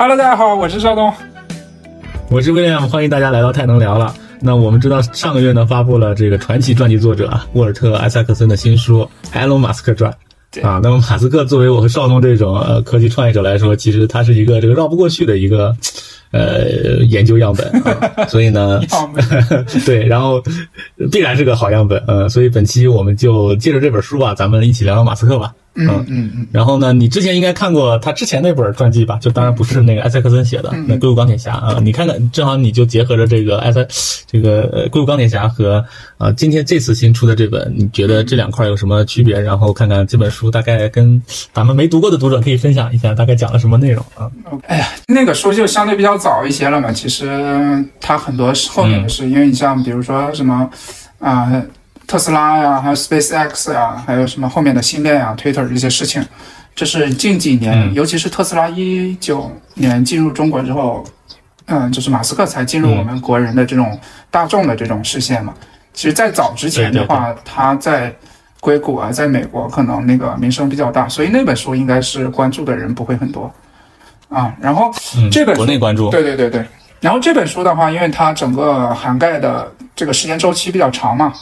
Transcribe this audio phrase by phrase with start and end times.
[0.00, 1.12] Hello，大家好，我是邵东，
[2.30, 4.14] 我是威廉，欢迎大家来到太能聊了。
[4.40, 9.00] 那我们知道上个月呢发布了这个传奇传记作者沃尔特·艾萨克森的新书
[9.32, 10.14] 《埃隆·马斯克传》
[10.64, 10.78] 啊。
[10.80, 15.76] 那么马斯克作为我和邵东这种呃科技创业者来说，其实他是一个这个绕不过去的一个
[16.30, 18.24] 呃研究样本啊。
[18.30, 18.80] 所以呢，
[19.84, 20.40] 对，然后
[21.10, 25.52] 必然是个好样本，呃，所以本期我们就借着这本书啊，咱们一起聊聊马斯克吧。
[25.74, 29.16] 嗯嗯嗯，然后呢，你之前应该看过他之前那本传记吧？
[29.20, 33.86] 就当然不是那个埃塞克森写的，那《硅谷钢铁侠》啊，你看看，正好你就结合着这个埃塞，
[34.26, 35.84] 这个《硅谷钢铁侠》和
[36.16, 39.38] 啊今天这次新出的这本，你觉得这两块有什么区别？
[39.38, 41.22] 然后看看这本书大概跟
[41.52, 44.28] 咱们没读过的读者可以分享一下，大概讲了什么内容啊？
[44.66, 50.68] 哎呀，那个书就相对比较早一些了嘛，其实它很多后面的事，因为你像比如说什么
[51.20, 51.62] 啊。
[52.08, 56.24] 特斯拉呀，还有 SpaceX 呀，还有什么后面的星链呀、Twitter 这些事情，
[56.74, 61.04] 这是近几年，尤其是特斯拉一九年进入中国之后，
[61.66, 65.52] 嗯，就是马斯克才进入我们国人的这种大众的这种视线嘛。
[65.92, 68.10] 其实，在早之前的话，他在
[68.58, 73.52] 硅谷啊，在美国可能那个名声比较大，所以那本书应该是关注的人不会很多
[74.30, 74.50] 啊。
[74.58, 74.90] 然后
[75.30, 76.64] 这本国内关注，对对对对。
[77.00, 81.34] 然后这本书的话，因为它整个涵盖的这个时间周期比较长嘛。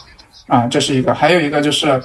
[0.47, 2.01] 啊，这是一个，还有一个就是，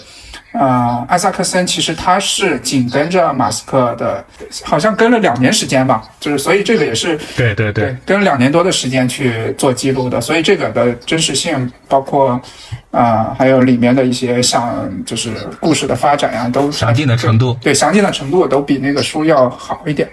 [0.52, 4.26] 呃，艾萨克森其实他是紧跟着马斯克的，
[4.64, 12.42] 好像跟了两年时间吧，就是所以这个也是对对对，跟了两年多的时间去做记录的，所以这个的真实性，包括
[12.90, 20.10] 啊，还有里面的一些像就是故事的发展呀，都详尽的程度，对详尽的程度都比那个书要好一点，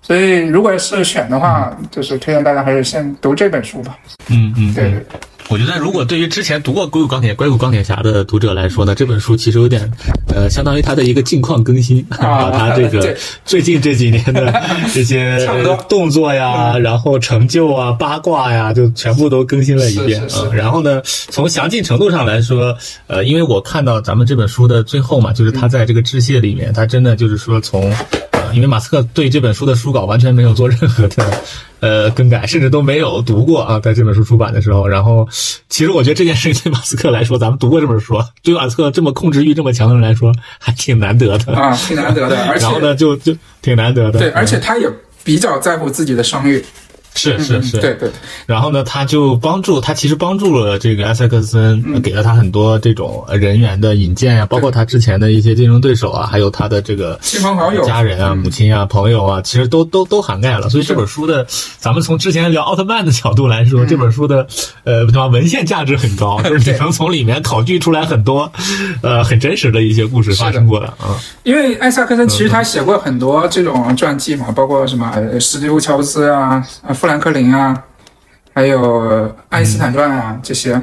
[0.00, 3.98] 所以如果是选的话，就是推荐大家还是先读这本书吧。
[4.28, 5.04] 嗯嗯，对对。
[5.48, 9.88] 我觉得，如果对于之前读过《硅谷钢铁》《硅谷钢铁侠》的读者来说呢，这本书其实有点，
[10.34, 14.52] 呃，相当于他的一个近况更新， 把他这个最近这几年的
[14.92, 15.38] 这些
[15.88, 20.52] 动作呀，然后成就啊、八卦呀，就全部都更新了一遍啊。
[20.52, 22.76] 然后呢，从详尽程度上来说，
[23.06, 27.94] 呃，因为我看到咱们这本书的最后嘛，就是他在这个致谢里面，他真的就是说从。
[28.56, 31.40] 因为马斯克对这本书的书稿完全没有做任何的，
[31.80, 34.88] 呃，更改，甚至都没有读过啊，在这本书出版的时候。
[34.88, 35.28] 然后，
[35.68, 42.36] 其实我觉得这件事情对马斯克来说，咱们读过这本书，对马斯克这么控制欲这么强的人来说，还挺难得的啊，挺难得的。
[42.48, 44.18] 而且，然后呢，就就挺难得的。
[44.18, 44.90] 对，而且他也
[45.22, 46.64] 比较在乎自己的声誉。
[47.16, 48.10] 是是是，对对。
[48.46, 60.68] 然后呢，他就帮助他，其实帮助了这个埃塞克森，给了他很多这种人员的引荐呀，包括他之前的一些竞争对手啊，还有他的这个亲朋好友、家人啊、母亲啊、朋友啊，其实都都都涵盖了。
[60.68, 61.46] 所以这本书的，
[61.78, 64.46] 咱们从之前聊奥特曼的角度来说，这本书的
[64.84, 65.26] 呃，对吧？
[65.26, 68.52] 文献价值很高， 就是你能从里面考据出来很多
[69.02, 71.18] 呃很真实的一些故事发生过的啊。
[71.44, 75.10] 因为埃塞克森其实他写过很多这种传记嘛，包括什么
[75.40, 76.92] 史蒂夫·乔布斯啊啊。
[77.06, 77.80] 富兰克林啊，
[78.52, 80.82] 还有爱因斯坦传啊，这些，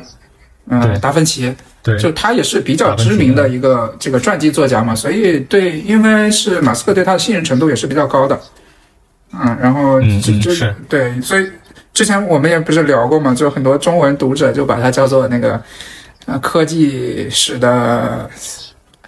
[0.69, 8.39] 嗯，达芬奇，对，就他也是比较知名的一个这个传记作家嘛，所以对，因为是马斯克对他的信任程度也是比较高的，
[9.33, 11.45] 嗯，然后就就对，所以
[11.93, 15.61] 之前我们也不是聊过嘛，就很多中文读者就把他叫做那个
[16.25, 18.29] 呃科技史的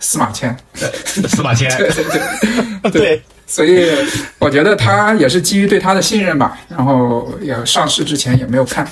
[0.02, 2.92] 司马迁，司马迁，对 对对。
[2.92, 3.24] 对。
[3.48, 3.92] 所以
[4.40, 8.88] 我觉得他也是基于对他的信任吧，然后也上市之前也没有看，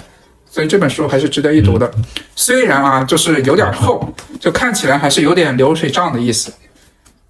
[0.50, 1.92] 所以这本书还是值得一读的。
[2.36, 6.54] 虽然啊，就是有点厚，就看起来还是有点流水账的意思。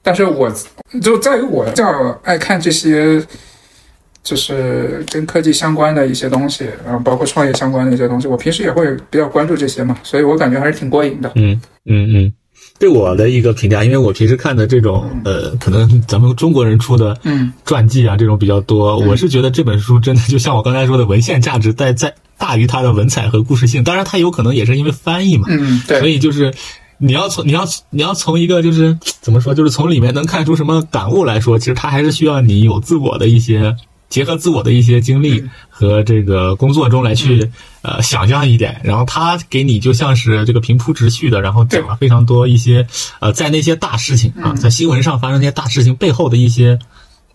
[0.01, 0.51] 但是我
[1.01, 3.25] 就在于我较爱看这些，
[4.21, 11.31] 就是跟科技相关的一些东西，然后包括创业相关的一些东西，我平时也会比较关注这些嘛，所以我感觉还是挺过瘾的。
[11.35, 12.33] 嗯嗯嗯。
[12.79, 17.17] 对我的一个评价，因为我平时看的这种呃，可能咱们中国人出的
[17.65, 18.97] 传记啊，这种比较多。
[18.99, 23.83] 我是觉得这本书真的就像我刚才说的，文献价值在在大于它的文采和故事性。
[23.83, 25.99] 当然，它有可能也是因为翻译嘛，嗯，对。
[25.99, 26.53] 所以就是
[26.97, 33.75] 你要从你要你要从一个就是怎么说，就是从里面能看出什么感悟来说，其实它还是需要你有自我的一些。
[34.09, 37.49] 结合自我的一些经历和这个工作中来去
[37.81, 42.85] 呃想象一点，然后他给你就像是这个平铺直叙的，然后讲了非常多一些
[43.19, 46.77] 呃在那些大事情啊，在新闻上发生那些大事情背后的一些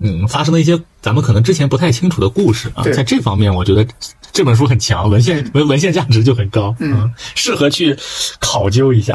[0.00, 3.86] 嗯发生的一些咱们可能之前不太清楚的故事啊，在这方面我觉得
[4.32, 7.96] 这本书很强，文献 文文献价值就很高，嗯，适合去
[8.38, 9.14] 考究一下。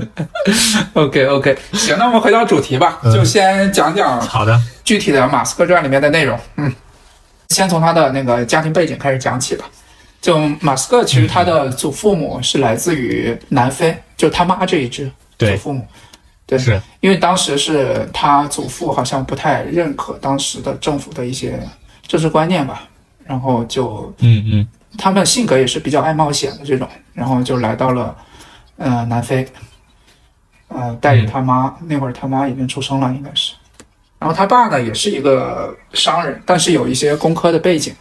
[0.94, 4.60] OK OK，行，那我们回到主题吧，就先讲讲好的。
[4.84, 6.72] 具体的《马斯克传》里面的内容，嗯，
[7.48, 9.64] 先从他的那个家庭背景开始讲起吧。
[10.20, 15.86] 就马斯克，其实他的祖父母是来自于南非，就他妈这一支祖父母，
[16.46, 16.80] 对，是。
[17.00, 21.60] 因为当时是他祖父好像不太认可当时的政府的一些
[22.06, 22.82] 政治观念吧，
[23.24, 28.16] 然后就嗯嗯，他们性格也是比较爱冒险的这种，然后就来到了
[28.76, 29.46] 呃南非，
[30.68, 33.54] 呃带着他妈，那会儿他妈已经出生了应该是，
[34.20, 37.92] 然后他爸呢也是一个商人，但是有一些工科的背景，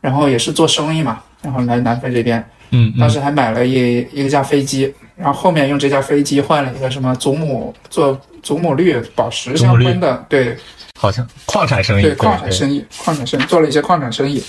[0.00, 10.56] 然后也是做生意嘛，然后来南非这边，嗯当时还买了一一个架飞机，然后后面用这架飞机换了一个什么祖母做祖母绿宝石相关的，对。
[10.98, 14.44] 好像矿产生意，对矿产生意，矿产生意做了一些矿产生意，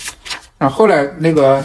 [0.57, 1.63] 然后后来那个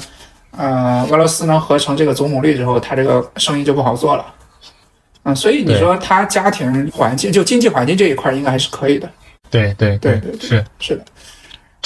[0.52, 4.24] 呃俄罗斯呢合成这个祖母绿之后，他这个生意就不好做了，
[5.24, 9.10] 嗯，所以你说他家庭环境就经济环境这一块应该还是可以的，
[9.50, 10.64] 对对对对是。
[10.78, 11.04] 是的，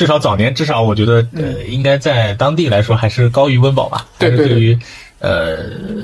[0.01, 4.79] 至少早年至少我觉得呃应该在当地来说还是高于温饱吧，对对对于
[5.19, 5.59] 呃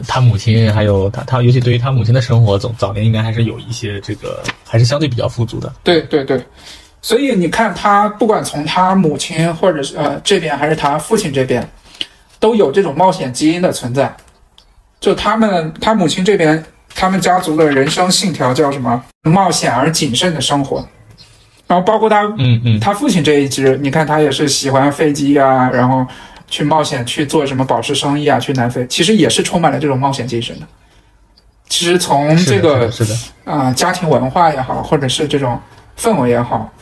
[0.07, 6.39] 他母亲还有他他尤其对于他母亲的生活，总早年应该还是有一些这个还是相对比较富足的，对对对，
[7.01, 11.67] 所以你看他不管从他母亲或者是呃这边还是他父亲这边，
[12.39, 14.15] 都有这种冒险基因的存在。
[15.01, 16.63] 就他们他母亲这边，
[16.95, 19.03] 他们家族的人生信条叫什么？
[19.23, 20.87] 冒险而谨慎的生活。
[21.67, 26.07] 然后包括他嗯嗯，他父亲这一支，你看他也是喜欢飞机啊，然后
[26.47, 30.67] 去冒险去做什么宝石生意啊，去南非，其实也是充满了这种冒险精神的。
[31.69, 35.61] 其实从这个是的，是的啊、家庭文化也好，或者是这种
[35.99, 36.73] 氛围也好，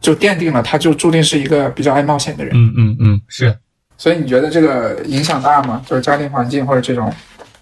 [0.00, 2.52] 就奠定了他就注定是一个比较爱冒险的人。
[2.56, 3.56] 嗯嗯嗯，是。
[3.96, 5.80] 所以你觉得这个影响大吗？
[5.86, 7.12] 就是家庭环境或者这种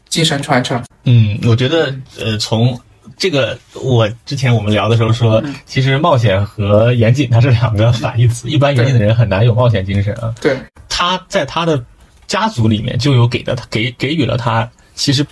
[0.09, 0.83] 精神传承？
[1.05, 2.79] 嗯，我觉得呃，从
[3.17, 8.49] 这个我之前我们聊的时候说，其实冒险和严谨它是两个反义词。
[8.49, 10.35] 一般严谨的人很难有冒险精神啊。
[10.41, 10.57] 对，
[10.89, 11.83] 他在他的
[12.27, 15.27] 家族里面就有给的他给给予了他其实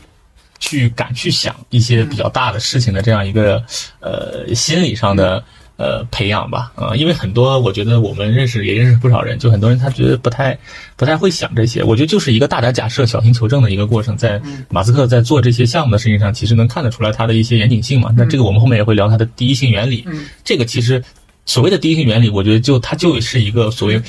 [0.59, 3.63] 去敢去想一些比较大的事情的这样一个
[4.01, 5.45] 呃心理上的
[5.77, 10.59] 呃培养吧，啊、因为很多我觉得我们认识也认识不少人，就很多人他觉得不太
[10.97, 14.17] 不太会想这些，我觉得就是一个大胆假设、小心求证的一个过程。
[14.17, 18.13] 在马斯克在做这些项目的事情上，其实能看得出来他的一些严谨性嘛。
[18.17, 21.03] 那这个我们后面也会聊他的第一性原理，嗯这个其实。
[21.47, 24.01] 所谓的第一性原理，我觉得就它就是一个所谓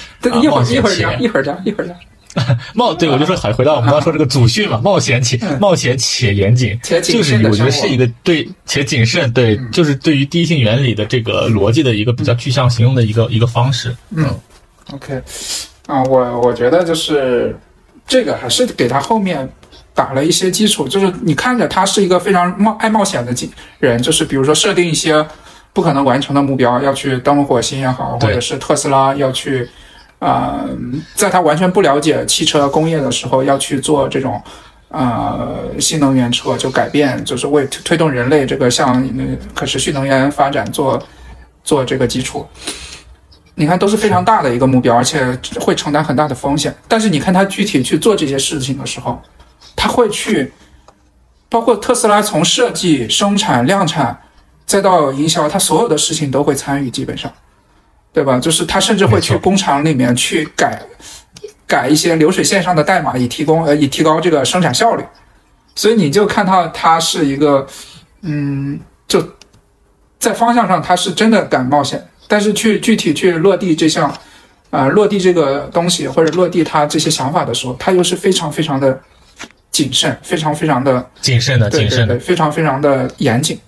[0.41, 1.93] 一会儿一会儿讲，一会儿讲，一会儿讲。
[2.75, 13.95] 冒对，我就说还回到我们刚刚说这个祖训嘛，冒险且冒险且严谨，且谨就是我觉得是一个对且谨慎，对，就是对于第一性原理的这个逻辑的一个比较具象形容的一个一个方式。
[14.15, 14.27] 嗯
[14.93, 15.21] OK，
[15.87, 17.57] 啊，我我觉得就是
[18.05, 19.49] 这个还是给他后面
[19.93, 23.49] 打了一些基础，就是你看着他是一个非常冒爱冒险的几
[23.79, 25.25] 人，就是比如说设定一些
[25.73, 29.67] 不可能完成的目标，要去登陆火星也好，或者是特斯拉要去，
[30.19, 30.65] 啊、
[31.13, 34.41] 在他完全不了解汽车工业的时候，要去做这种。
[34.89, 41.01] 呃，新能源车就改变，就是为推推动人类这个向呃可持续能源发展做
[41.65, 42.47] 做这个基础。
[43.55, 46.73] 你看都是非常大的一个目标，而且会承担很大的风险。
[46.87, 49.21] 但是你看他具体去做这些事情的时候，
[49.75, 50.53] 他会去，
[51.49, 54.17] 包括特斯拉从设计、生产、量产，
[54.65, 57.29] 再到营销，他所有的事情都会参与，基本上，
[58.15, 58.39] 对吧？
[58.39, 60.81] 就是他甚至会去工厂里面去改
[61.67, 65.03] 改一些流水线上的代码，以提供呃以提高这个生产效率。
[65.75, 67.67] 所以你就看到他是一个，
[68.21, 69.21] 嗯，就
[70.17, 74.09] 在方向上他是真的敢冒险，但是去具体去落地这项，
[74.69, 78.97] 啊、落地这个东西或者落地他这些想法的时候，他又是非常非常的
[79.71, 83.59] 谨慎，非常非常的谨慎的，谨慎的，非常非常的严谨。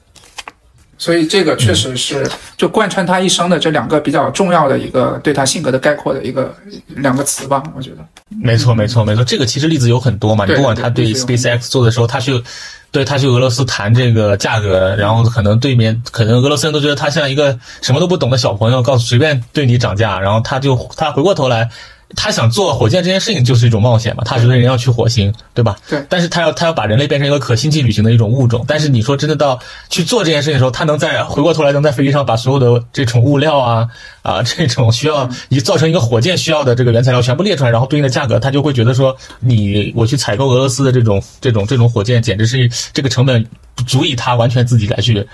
[0.98, 6.56] 所以这个确实是就贯穿他一生的这两个比较重要的一个对他性格的概括的一个
[6.88, 7.98] 两个词吧，我觉得。
[8.30, 9.24] 没错，没错，没错。
[9.24, 12.44] 这个其实例子有很多嘛，你不管他对对例子有很 SpaceX 做的时候，他去。
[12.90, 21.70] 对他去俄罗斯谈这个价格，然后可能对面可能俄罗斯人都觉得他像一个什么都不懂的小朋友，告诉随便对你涨价，然后他就他回过头来，
[22.16, 25.76] 他想做火箭这件事情就是一种冒险嘛，他觉得人要去火星，对吧？
[25.90, 29.60] 对但是他要他要把人类变成一个可星际旅行的一种物种，但是你说真的到
[29.90, 33.88] 去做这件事情的时候，他能在回过头来能在飞机上把所有的这种物料啊
[34.24, 43.46] 啊这种需要以造成一个火箭需要的这个原材料全部列出来，然后对应的价格，他就会觉得说你我去采购俄罗斯的这种这种这种火箭，简直是这个成本
[43.76, 45.28] 不足以他完全自己来去。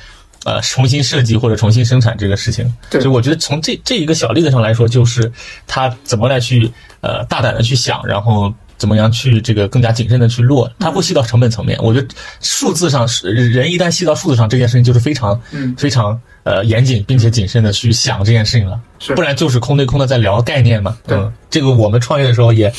[0.46, 3.00] 呃，重新设计或者重新生产这个事情，对。
[3.00, 5.32] 所以我觉得从这这一个小例子上来说，就是
[5.68, 6.70] 他怎么来去
[7.02, 11.80] 呃大胆的去想，然后怎么样去这个更加谨慎的去落，它会细到成本层面。
[11.82, 12.08] 我觉得
[12.42, 20.98] 数字上是人一旦细到数字上，这件事情就是非常嗯非常呃严谨并且谨慎的去想这件事情了，是不然就是空对空的在聊概念嘛。
[21.08, 22.70] 对嗯，这个我们创业的时候也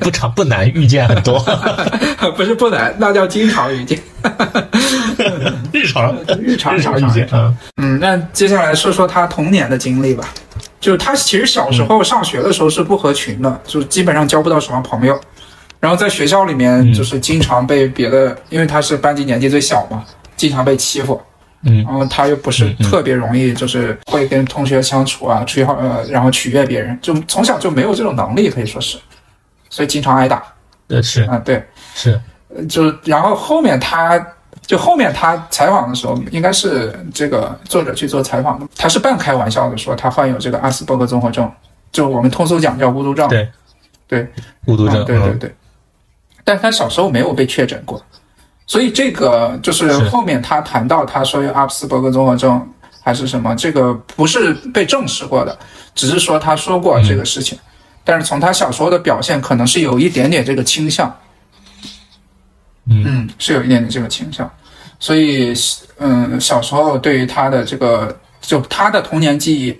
[0.00, 1.38] 不常不难遇见很多
[2.34, 3.98] 不是不难，那叫经常遇见。
[5.70, 7.54] 日常日常日常遇见啊。
[7.76, 10.32] 嗯，那接下来说说他童年的经历吧。
[10.80, 15.16] 就是他其实小时候上学的时候是不合群的，就基本上交不到什么朋友。
[15.82, 20.04] 然后在学校里面就是经常被别的，因为他是班级年纪最小嘛，
[20.36, 21.20] 经常被欺负。
[21.64, 28.96] 嗯，然后他又不是特别容易，就是会跟同学相处啊，取好呃，然后取悦别人，就从小就没有这种能力，可以说是，
[29.70, 30.40] 所以经常挨打。
[30.86, 31.64] 对，是啊，对，
[31.96, 32.20] 是，
[32.68, 34.24] 就然后后面他
[34.60, 41.50] 就后面他采访的时候，应该是这个作者去做采访的，他是半开玩笑的说他患有这个阿斯伯格综合症，
[41.90, 43.28] 就我们通俗讲叫孤独症。
[43.28, 43.48] 对，
[44.06, 44.28] 对，
[44.64, 45.54] 孤独症，对对对。
[46.52, 48.04] 但他小时候没有被确诊过。
[48.66, 52.62] 所以这个就是后面他谈到他说有阿斯伯格综合症
[53.02, 55.58] 还是什么，这个不是被证实过的，
[55.94, 57.58] 只是说他说过这个事情。
[58.04, 61.14] 但是从他小时候的表现，可能是有一点点这个倾向。
[62.86, 64.50] 嗯，是有一点点这个倾向。
[65.00, 65.54] 所以，
[65.96, 69.74] 嗯，小时候对于他的这个，就他的童年记忆，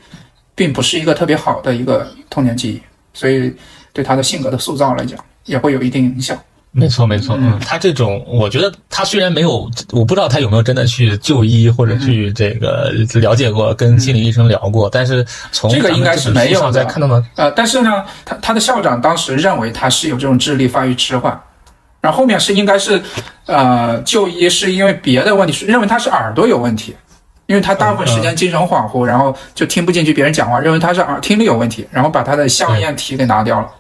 [0.55, 3.55] 并不是一个特别好的一个童年记忆，所以
[3.93, 6.37] 对他的性格的塑造来讲，也会有一定影响。
[6.75, 17.23] 没错，没错，嗯，他这种，我觉得他虽然没有，我不知道他有没有真的去就医或者去这个了解过，跟心理医生聊过，但是从这个应该是没有在看到的？
[17.37, 21.39] 呃，但是呢，他他的校长当时认为他是有这种智力发育迟缓，
[22.01, 22.99] 然后后面是应该是，
[23.45, 26.97] 呃，就医是因为别的问题，是认为他是耳朵有问题，
[27.49, 33.67] 因为他大部分时间精神恍惚，然后就听不进去别人讲话，认为他是耳听力有问题，然后把他的校验体给拿掉了。
[33.67, 33.73] 嗯，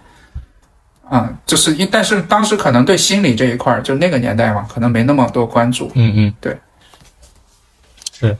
[1.45, 5.93] 就是因，但是当时可能对心理这一块儿，就那个年代嘛，可能没那么多关注。
[5.95, 6.57] 嗯嗯，对，
[8.13, 8.37] 是，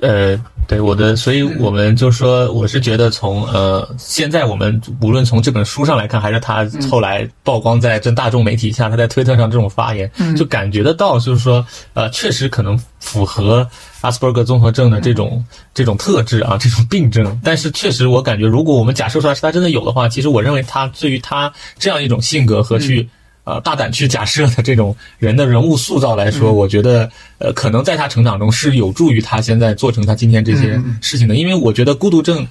[0.00, 13.68] 呃，对我的，所以我们就说，我是觉得从呃，现在我们无论从这本书上来看，还是他后来曝光在这大众媒体下，他在推特上这种发言，就感觉得到，就是说，呃，确实可能符合。
[14.02, 23.08] 阿斯伯格综合症的这种这种特质啊，这种病症，但是确实我感觉，如果我们假设出来是他真的有的话，其实我认为他对于他这样一种性格和去
[23.44, 32.46] 呃大胆去假设的这种人的人物塑造来说，我觉得呃可能在他成长中是有助于他现在做成他今天这些事情的，因为我觉得孤独症，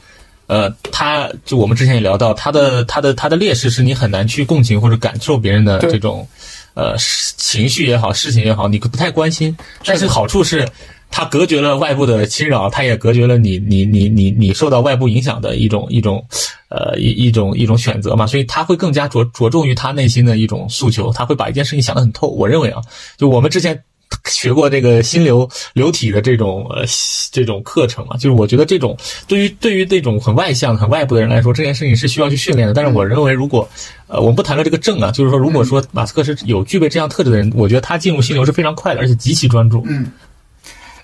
[0.47, 6.27] 呃，他就我们之前也聊到他的他的他的劣势是你很难去共情或者感受别人的这种
[6.73, 6.95] 呃
[7.37, 9.55] 情绪也好，事情也好，你不太关心，
[9.85, 10.67] 但是好处是。
[11.11, 16.25] 它隔绝了外部的侵扰，它也隔绝了你你你你你受到外部影响的一种一种，
[16.69, 22.29] 呃一一种一种选择嘛，所以他会更加着着重于他内心的一种诉求，他会把一件事情想得很透。
[22.29, 22.81] 我认为啊，
[23.17, 23.83] 就我们之前
[24.25, 26.85] 学过这个心流流体的这种呃
[27.31, 28.95] 这种课程嘛，就是我觉得这种
[29.27, 32.73] 对于对于那种很外向很外部的人来说，这件事情是需要去训练的。
[32.73, 33.67] 但是我认为，如果
[34.07, 39.83] 呃我们不谈论这个症啊，就是说如果说马斯克是有具备这样特质的人，我觉得他进入心流是非常快的，而且极其专注。
[39.87, 40.09] 嗯。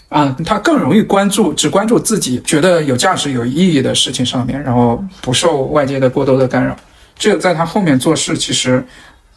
[0.10, 6.76] 啊，他更容易关注，只关注自己觉得有价值、有意义的事情上面，然后不受外界的过多的干扰。
[7.18, 8.82] 这个在他后面做事，其实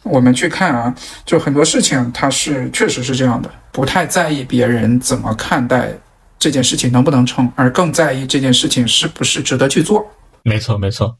[0.03, 5.91] 我们去看啊，就很多事情他是确实是这样的，不太在意别人怎么看待
[6.39, 10.05] 这件事情能不能成，而更在意这件事情是不是值得去做。
[10.43, 11.17] 没错，没错。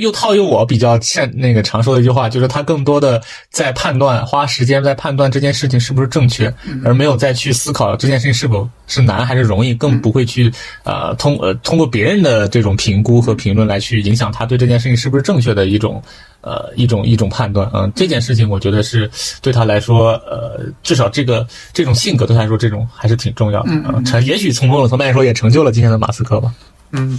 [0.00, 6.52] 又套用我比较欠那个常说的一句话，就是他更多的在判断，花时间在判断这件事情是不是正确，
[6.84, 16.02] 而没有再去思考这件事情是否是难还是容易，更不会去呃通呃通过别人的这种评估和评论来去影响他对这件事情是不是正确的一种
[16.40, 17.70] 呃一种一种判断。
[17.72, 19.08] 嗯，这件事情我觉得是
[19.40, 23.70] 对他来说，呃，至少这个这种性格对他来说，这种还是挺重要的。
[23.70, 26.52] 嗯，成也许从某种层面来说，也成就了今天的马斯克吧。
[26.90, 27.16] 嗯。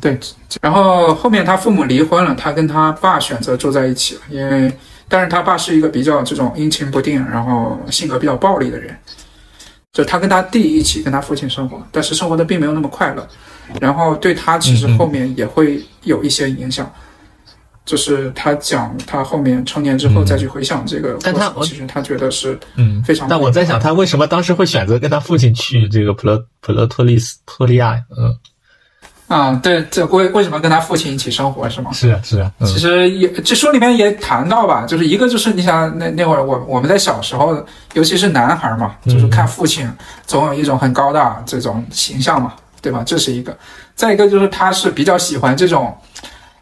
[0.00, 0.18] 对，
[0.60, 4.70] 然后后面他父母离婚了，他跟他爸选择住在一起了，因为
[5.08, 8.94] 但是他爸是一个比较这种阴晴不定，然后性格比较暴力的人，
[9.92, 13.26] 就他跟他弟一起跟他父亲生活，但是生活的并没有那么快乐，
[13.80, 16.92] 然后对他其实后面也会有一些影响，
[17.86, 28.36] 就是他讲他后面成年之后再去回想这个，但他其实他觉得是嗯非常，但我在想他为什么当时会选择跟他父亲去这个普勒普勒托利斯托利亚，嗯。
[29.28, 31.90] 啊，对，这为为什么跟他父亲一起生活是吗？
[31.92, 32.50] 是啊，是啊。
[32.60, 37.56] 其实也这书里面也谈到吧，就是一个就是你想那那会儿我我们在小时候，
[37.94, 39.90] 尤其是男孩嘛，就是看父亲
[40.26, 43.02] 总有一种很高大这种形象嘛，对吧？
[43.04, 43.56] 这是一个。
[43.96, 45.96] 再一个就是他是比较喜欢这种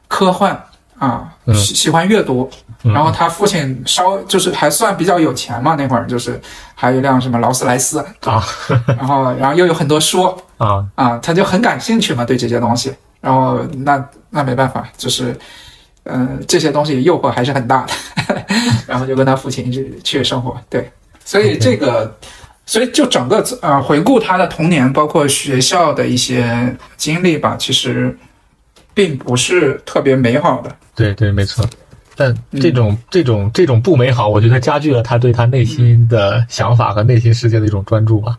[0.09, 0.59] 科幻
[0.99, 2.50] 啊，喜喜欢阅读。
[2.83, 6.38] 然后他父亲稍就是还算比较有钱嘛，那会儿就是
[6.75, 8.44] 还有一辆什么劳斯莱斯啊，
[8.87, 12.92] 然后然后又有很多书啊啊，他就很感兴趣嘛，对这些东西。
[13.20, 15.34] 然后那那没办法，就是
[16.04, 18.44] 嗯这些东西诱惑还是很大的，
[18.87, 20.54] 然后就跟他父亲去去生活。
[20.68, 20.90] 对，
[21.25, 22.14] 所以这个，
[22.66, 28.14] 所以就整个呃回顾他的童年，包括学校的一些经历吧，其实
[28.92, 30.70] 并不是特别美好的。
[30.94, 31.66] 对对，没错。
[32.16, 38.38] 但这种这种这种不美好，我觉得加剧了他对他内心的想法和内心世界的一种专注吧。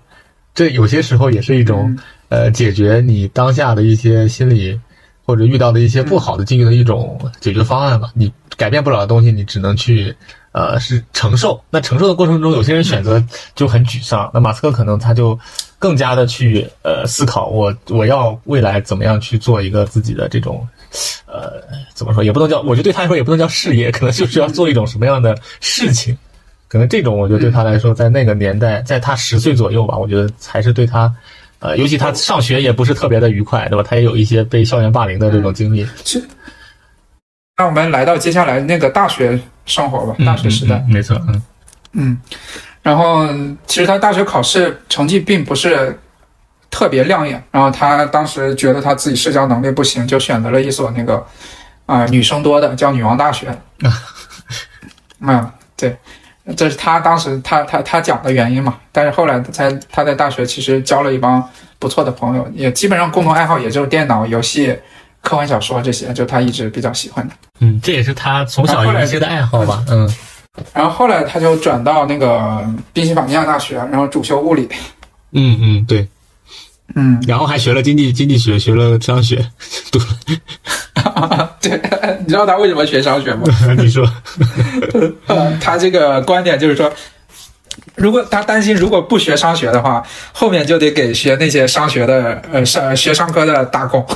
[0.56, 1.96] 这有些时候也是一种
[2.30, 4.80] 呃解决你当下的一些心理
[5.24, 8.10] 或者遇到的一些不好的境遇的一种解决方案吧。
[8.16, 10.16] 你改变不了的东西，你只能去
[10.54, 11.62] 呃是承受。
[11.70, 14.32] 那承受的过程中，有些人选择就很沮丧。
[14.34, 15.38] 那马斯克可能他就
[15.78, 20.66] 更加的去呃思考，我我要未来怎么样去做一个自己的这种。
[21.26, 21.62] 呃，
[21.94, 26.18] 怎么说也不能叫，我觉得对他来说也不能叫事业，可能就是要做一种什么样的事情，
[26.68, 31.14] 可能这种我觉得对他来说，在那个年代，在他十岁左右吧，我觉得还是对他，
[31.60, 33.84] 呃，尤其他上学也不是特别的愉快，对吧？
[33.88, 35.88] 他也有一些被校园霸凌的这种经历。
[36.04, 36.22] 是，
[37.58, 41.42] 那我们来到接下来那个大学生活吧，大学时代，没错，嗯
[41.94, 42.20] 嗯，
[42.82, 43.28] 然后
[43.68, 45.98] 其实他大学考试成绩并不是。
[46.72, 51.26] 特别亮眼，然后他当时觉得他自己社交能力不行，就选择了一所那个
[51.86, 53.48] 啊女生多的叫女王大学。
[55.22, 55.96] 嗯，对，
[56.56, 58.76] 这是他当时他他他讲的原因嘛。
[58.92, 61.44] 但是后来他在他在大学其实交了一帮
[61.80, 64.78] 不错的朋友，也基本上共同爱好也就是电脑游戏、
[65.22, 67.34] 科幻小说这些，就他一直比较喜欢的。
[67.60, 69.84] 嗯，这也是他从小有一些的爱好吧。
[69.90, 70.10] 嗯，
[70.74, 74.70] 然后后来他就转到那个宾夕法尼亚大学，然后主修物理。
[75.32, 76.08] 嗯嗯，对。
[76.96, 79.46] 嗯，然后还学了经济经济学，学了商学，
[79.92, 81.58] 读了。
[81.62, 81.80] 对，
[82.22, 83.44] 你知道他为什么学商学吗？
[83.78, 84.10] 你说，
[85.60, 86.92] 他这个观点就是说，
[87.96, 94.06] 如果他担心如果不学商学的话，后面就得给学那些商学的呃商学商科的打工。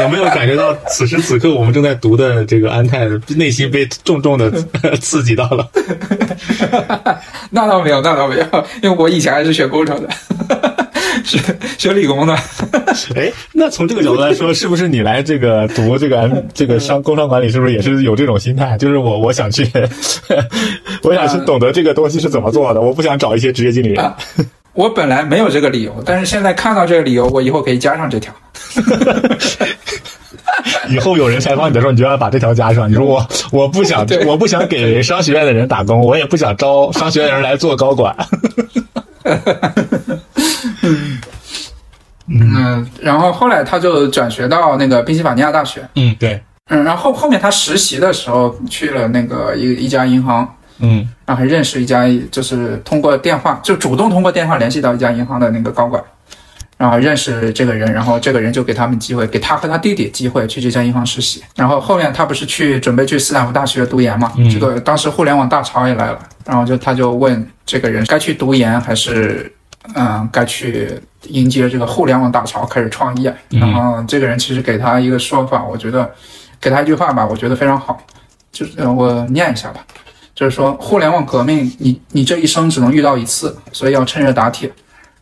[0.00, 3.06] 有没有感觉到此时此刻我们正在读的这个安泰
[3.36, 4.50] 内心被重重的
[4.96, 5.68] 刺激到了？
[7.50, 10.08] 那倒没有，那倒没有，因为我以前还是学工程的，
[11.24, 11.38] 学
[11.78, 12.34] 学理工的。
[13.14, 18.76] 哎，那从这个角度来说，是不是你来这个读这个 M 这个商工商管理，是不是也是有这种心态？
[18.78, 19.66] 就是我我想去，
[21.02, 24.12] 我想去 懂得这个东西是怎么做的，我不想找一些职业经理人。
[24.74, 28.32] 我本来没有这个理由，但是现在看到这个理由，我以后可以加上这条。
[30.88, 32.90] 以后有人采访你的时候，你就要把这条加上。
[32.90, 38.16] 你说我我不想我不想给商学院的人打工，我也不想招商学院的人来做高管。
[42.40, 45.86] 嗯，然后后来他就转学到那个宾夕法尼亚大学。
[45.96, 46.40] 嗯，对。
[46.70, 50.56] 嗯，然后后面他实习的时候去了那个一一家银行。
[50.84, 56.02] 嗯，然后还认识一家，就是通过电话，就主动通过电话联系到一家银行的那个高管，
[56.76, 61.40] 然后认识这个人，然后这个人就给他们机会，给他和他弟弟机会去这家银行实习。
[61.54, 64.32] 然后后面他不是去准备去斯坦福大学读研嘛？
[64.50, 69.52] 这个当时互联网大潮也来了，然后就他就问这个人该去读研还是
[69.94, 73.34] 嗯该去迎接这个互联网大潮开始创业。
[73.50, 76.10] 然后这个人其实给他一个说法，我觉得
[76.60, 78.00] 给他一句话吧，我觉得非常好，
[78.50, 79.84] 就是我念一下吧。
[80.34, 84.72] 就是说，互联网革命，你你这一生只能遇到一次，所以要趁热打铁。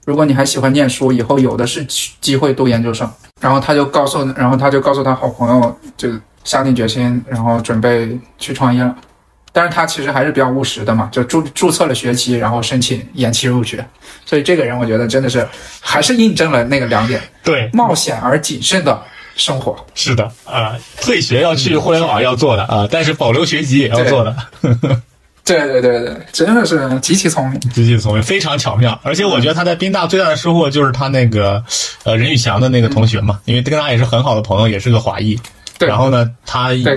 [0.04, 1.84] 如果你还喜欢念书，以后有的是
[2.20, 3.10] 机会读研究生。
[3.40, 6.08] 然后他就告诉，然后他就告诉他好朋友，就
[6.44, 8.94] 下定决心，然后准备去创业了。
[9.52, 13.84] 但是他其实还是比较务实的嘛，就注注册了学籍，然后申请延期入学。
[14.24, 15.46] 所以这个人，我觉得真的是
[15.80, 19.02] 还是印证了那个两点：对，冒险而谨慎的。
[19.36, 24.36] 生活是的啊，退学要去互联网要做的啊，但是保留学籍也要做的。
[25.44, 29.00] 对对对对，真的是极其聪明，极其聪明，非常巧妙。
[29.02, 31.64] 而且我觉得他在宾大最大的收获就是他那个
[32.02, 35.38] 呃任宇翔的那个同学嘛，因为跟他也是很好的朋友，也是个华裔。
[35.80, 35.88] 对。
[35.88, 36.96] 然后呢，他对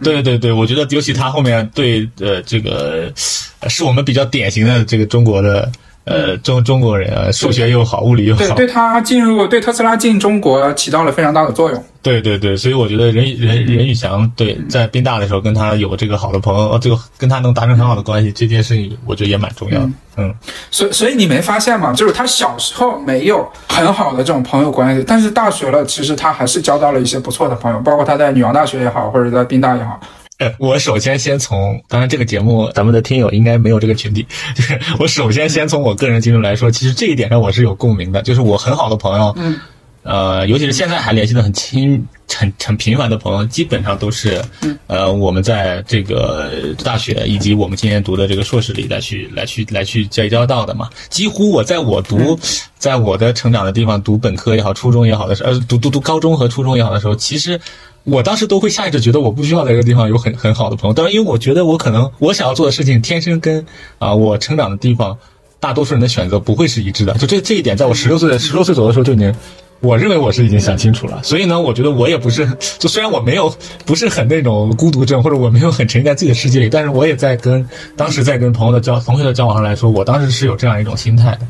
[0.00, 5.68] 对对对，我觉得尤其他后面对呃这个是我们比较典型的这个中国的。
[6.08, 11.84] 呃，中中国人啊，数学又好，物理又好，对，对他进入对特斯拉进中国起到了非常大的作用。
[12.00, 19.90] 对对对，所以我觉得任任任宇翔对在宾大的时候跟他有这个好的朋友，这个跟他能达成很好的关系，这件事情我觉得也蛮重要的。
[20.16, 20.34] 嗯，
[20.70, 21.92] 所所以你没发现吗？
[21.92, 30.00] 就是他小时候没有很好的这种朋友关系，但是大学了，其实他还是交到了一些不错的朋友，包括他在女王大学也好，或者在宾大也好。
[30.38, 39.58] 呃， 我首先先从，当然这个节目咱们的听友应该没有这个群体， 就是我首先先从我个人经历来说，其实这一点上我是有共鸣的，就是我很好的朋友，嗯，
[40.04, 44.40] 呃，尤其是现在还联系的很亲、很很频繁的朋友，基本上都是，
[44.86, 46.50] 呃，我们在这个
[46.84, 50.88] 大学以及我们今年读的这个硕士里来去来去来去结交到的嘛。
[51.10, 52.38] 几乎我在我读，
[52.78, 57.60] 在我的成长的地方读本科也好，初中也好的时候，呃，读读读高中和初中也好的时候，其实。
[58.04, 63.64] 我当时都会下意识觉得我不需要在这个地方有很很好的朋友，当然，因为我觉得我可能我想要做的事情天生跟
[63.98, 65.16] 啊我成长的地方
[65.60, 67.12] 大多数人的选择不会是一致的。
[67.14, 69.34] 就这这一点，在我十六岁十六岁左右的时候就已经
[69.80, 73.52] 我认为我是已经想清楚了，所以呢，我觉得我也不是，就虽然我没有
[73.84, 81.40] 不是很那种孤独症，或者我没有很沉浸在自己的世界里，但是我也在跟当时在跟朋友的交同学的交往上来说，我当时是有这样一种心态的。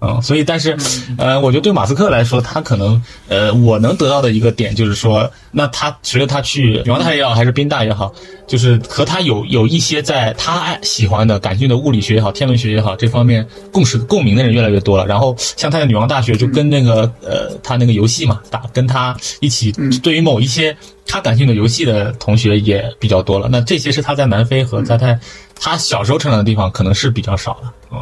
[0.00, 0.76] 嗯，所以，但是，
[1.16, 8.12] 呃，我觉得对马斯克来说，他可能，呃，我能得到的一个点就是说，那他随着他去女王大学也好，还是宾大也好，
[8.46, 15.06] 就是和他有有一些在他喜欢的、感兴趣的物理学也好、天文学也好这方面共识共鸣的人越来越多了。
[15.06, 20.76] 然后，像他在女王大学就跟那个呃，他那个游戏嘛，打跟他一起，对于某一些
[21.06, 23.48] 他感兴趣的游戏的同学也比较多了。
[23.50, 25.18] 那这些是他在南非和在他
[25.58, 27.98] 他小时候成长的地方可能是比较少的，嗯。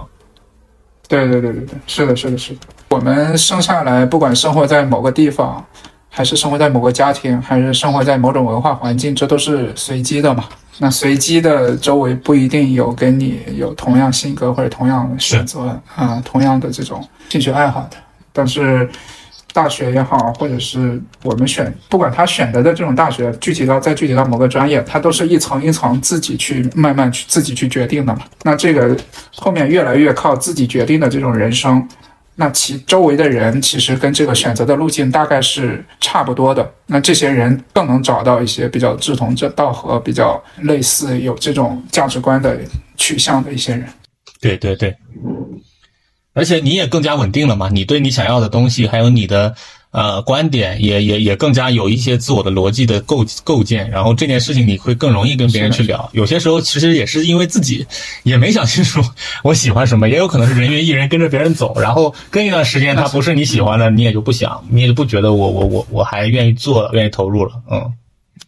[1.13, 2.61] 对对对对对，是的，是的，是的。
[2.89, 5.63] 我们生下来，不管生活在某个地方，
[6.09, 10.47] 还是生活在某个家庭，还是生活在某种文化环境，这都是随机的嘛。
[10.79, 17.99] 那随机的周围不一定有跟你有同样性格或者同样选择啊，同样的这种兴趣爱好的，
[18.33, 18.89] 但是。
[19.53, 28.25] 大学也好，或者是我们选，不管他选择的这种大学，具体到再具体到某个专业，他都是一层一层自己去慢慢去自己去决定的嘛。
[28.43, 28.97] 那这个
[29.35, 31.87] 后面越来越靠自己决定的这种人生，
[32.37, 36.73] 那其周围的人其实跟这个选择的路径大概是差不多的。
[36.87, 42.59] 那这些人更能找到一些比较志同道合、比较类似有这种价值观的
[42.97, 43.85] 取向的一些人。
[44.41, 44.97] 对对对。
[46.35, 47.69] 而且你也更加稳定了嘛？
[47.71, 49.55] 你对你想要的东西，还有你的
[49.91, 53.91] 呃观点，也也也更加有一些自我的逻辑的构构建。
[53.91, 56.09] 然后这件事情你会更容易跟别人去聊。
[56.13, 57.87] 有些时候其实也是因为自己
[58.23, 59.03] 也没想清楚
[59.43, 61.79] 我喜欢什么，也有可能是人云亦人跟着别人走。
[61.79, 67.53] 然后跟一段时间他不是你喜欢的，你也就不想，你也就不觉得我我我我还愿意做，愿意投入了。
[67.71, 67.93] 嗯，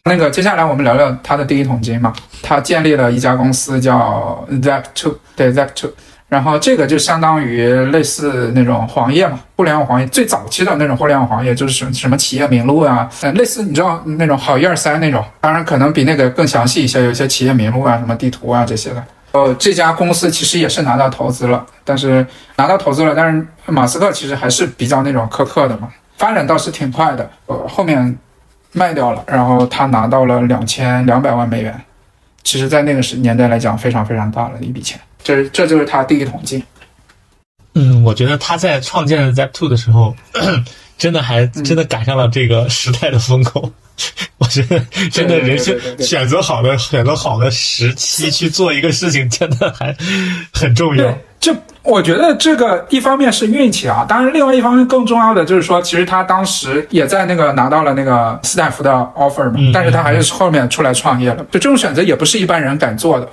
[0.04, 2.14] 那个接下来我们聊聊他的第一桶金嘛。
[2.40, 5.90] 他建立了一家公司叫 Zap Two，对 Zap Two。
[6.34, 19.04] 然后这个就相当于类似那种黄页嘛，互联网黄页最早期的那种互联网黄页，就是什什么企业名录啊，呃，类似你知道那种好一二三那种，当然可能比那个更详细一些，有些企业名录啊，什么地图啊这些的。
[19.30, 28.18] 呃，这家公司其实也是拿到投资了，但是拿到投资了，但是马斯克其实还是比较那种苛刻的嘛，发展倒是挺快的，呃，后面
[28.72, 31.80] 卖掉了，然后他拿到了两千两百万美元，
[32.42, 35.00] 其实在那个时年代来讲非常非常大了一笔钱。
[35.24, 36.62] 这这就是他第一桶金。
[37.74, 40.14] 嗯，我觉得他在创建 Zap Two 的时候，
[40.96, 43.72] 真的还真的赶上了这个时代的风口。
[44.38, 49.96] 我觉得真的人生选择好的选择好的时期去做一个事情，真的还
[50.52, 51.16] 很重要。
[51.38, 61.44] 这我觉得这个一方面是运气啊，当然另外一方面更重要的就是说，其实他当时也在那个拿到了那个斯坦福的 offer 嘛，但是他还是后面出来创业了。
[61.50, 63.28] 就这种选择也不是一般人敢做的。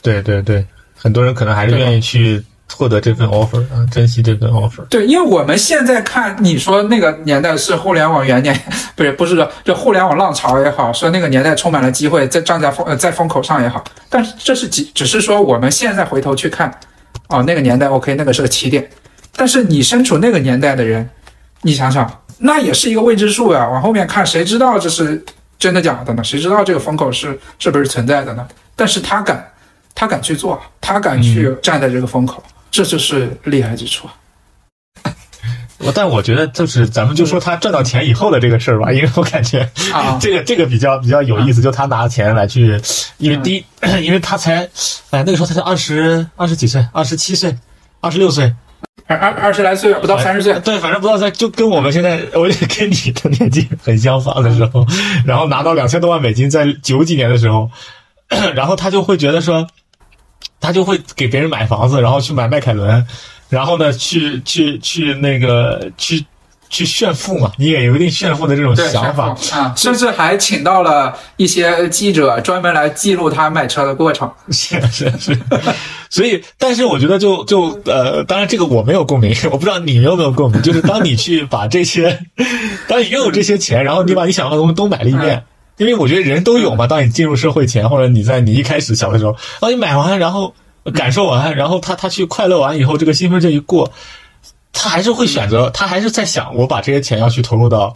[0.00, 0.64] 对对对。
[1.04, 4.82] 很多人可能还是愿意去获得这份 offer 啊，珍惜这份 offer。
[4.88, 8.58] 对，因为我们现在看，你说那个年代是互联网元年，
[8.96, 16.72] 不是不是说就互联网浪潮也好，说那个年代充满了机会，在站在风呃在风口上也好，但是这是几只是说我们现在回头去看，
[17.28, 18.88] 哦，那个年代 OK，那个是个起点。
[19.36, 21.06] 但是你身处那个年代的人，
[21.60, 23.68] 你想想，那也是一个未知数呀。
[23.68, 25.22] 往后面看，谁知道这是
[25.58, 26.24] 真的假的呢？
[26.24, 28.48] 谁知道这个风口是是不是存在的呢？
[28.74, 29.46] 但是他敢。
[29.94, 34.08] 他敢去做，他敢去站在这个风口，这就是厉害之处。
[35.78, 42.80] 我但我觉得就是咱们就说他赚到钱以后的这个事儿吧，因为我感觉啊，这个这个比较比较有意思，就他拿钱来去，
[43.18, 43.64] 因为第一，
[44.02, 44.68] 因为他才
[45.10, 47.54] 哎那个时候他才二十二十几岁，二十七岁，
[48.00, 48.50] 二十六岁，
[49.06, 54.86] 二二二十来岁，不到三十岁，对，反正不到三，就跟我们现在， 我也跟你的年纪很相仿的时候，
[55.26, 57.70] 然后拿到两千多万美金，在九几年的时候，
[58.54, 59.66] 然后他就会觉得说。
[60.64, 63.06] 他就会给别人买房子，然后去买迈凯伦，
[63.50, 66.24] 然后呢，去去去那个去
[66.70, 74.28] 去炫富嘛，你也有一定炫富的这种想法啊，甚至还请到了一些记者专门来记录他买车的过程。
[74.50, 75.38] 是是是，
[76.08, 82.18] 所以，但是我觉得就就呃，当然这个我没有共鸣， 我不知道你有没有共鸣，就是当你去把这些，
[82.88, 85.44] 当你拥有这些钱，然后你把你想要的东西都买了一遍。
[85.76, 90.54] 因为我觉得人都有嘛，当你进入社会前，或者你在你一开始小的时候，当你买完，然后
[90.94, 93.90] 感受完，然后他他去快乐完以后，这个兴奋劲一过，
[94.72, 97.94] 他还是会选择，他还是在想，我把这些钱要去投入到。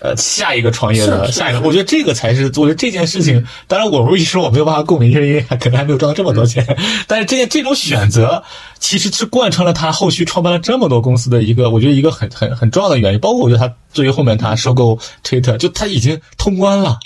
[0.00, 6.66] 呃，下一个创业的下一个，我觉得这个才是，我觉得这件事情，当然我如果一说我没有办法共鸣，是因为可能还没有赚到这么多钱。
[7.06, 8.44] 但是这件这种选择，
[8.78, 13.20] 其实是贯穿了他后续创办了这么多公司的一个，我觉得一个很很很重要的原因。
[13.20, 16.98] 包括我觉得他对于后面他收购 Twitter，就他已经通关了。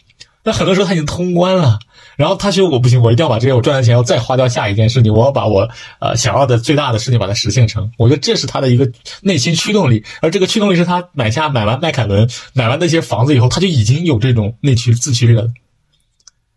[0.42, 1.79] 那很多时候他已经通关了。
[2.20, 5.66] 然后他觉得我不行，我一定要把这些我赚的钱要再花掉下一件事情，我要把我
[6.00, 7.90] 呃想要的最大的事情把它实现成。
[7.96, 8.87] 我觉得这是他的一个
[9.22, 15.48] 内心驱动力，而这个驱动力是他买下买完迈凯伦买完那些房子以后，他就已经有这种内驱自驱力了。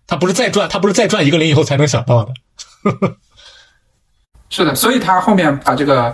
[0.05, 2.33] 他不是再赚，他不是再赚一个零以后才能想到的。
[4.49, 6.13] 是的，所以他后面把这个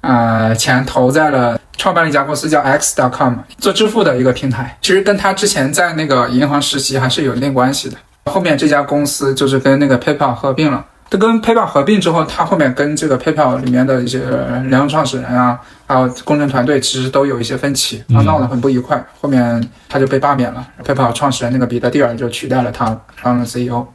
[0.00, 4.76] 呃钱投在了创办了一家公司叫 X.com 做支付的一个平台。
[4.82, 7.96] 其实跟他之前在那个银行实习还是有一定关系的。
[8.26, 10.84] 后面这家公司就是跟那个 PayPal 合并了。
[11.10, 14.18] 他跟 PayPal 合并之后，他后面跟这个 PayPal 里面的一些
[14.66, 19.02] 联合创始人啊，还有工程团队，其实都有一些分歧，啊，闹得很不愉快。
[19.18, 23.86] 后面他就被罢免了，PayPal 创始人那个彼得蒂尔就取代了他当了 CEO。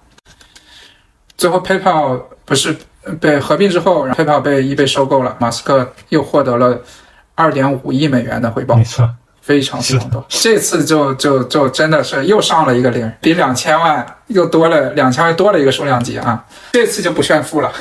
[1.37, 2.75] 最后 PayPal 不是
[3.19, 6.81] 被合并之后然后，PayPal 被 eBay 收购了，马斯克又获得了
[7.35, 8.75] 二点五亿美元的回报。
[8.75, 9.07] 没错。
[9.43, 16.43] 非常非常多，这次就就就真的是又上了一个零，比两千万又多了两千又多了一个数量级啊！
[16.73, 17.71] 这次就不炫富了，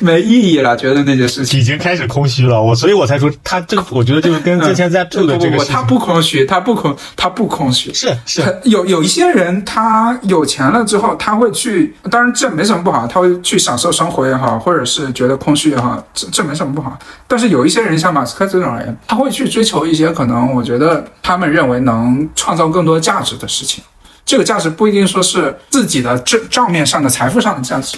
[0.00, 2.60] 没意义了，觉得那件事情已经开始空虚了。
[2.60, 16.98] 我所以，我才说他这个，我觉得就是跟之前在做的这个，他不空虚，他不空，他不空虚，是是有有一些人他有钱了之后，他会去，当然这没什么不好，他会去享受生活也好，或者是觉得空虚也好，这这没什么不好。
[17.28, 17.52] 但是。
[17.52, 23.84] 有一些人像马斯克这种人，他会去追求一些可能，我觉得他们认为能创造更多价值的事情。
[24.24, 27.96] 这个价值不一定说是自己的账账面上的财富上的价值，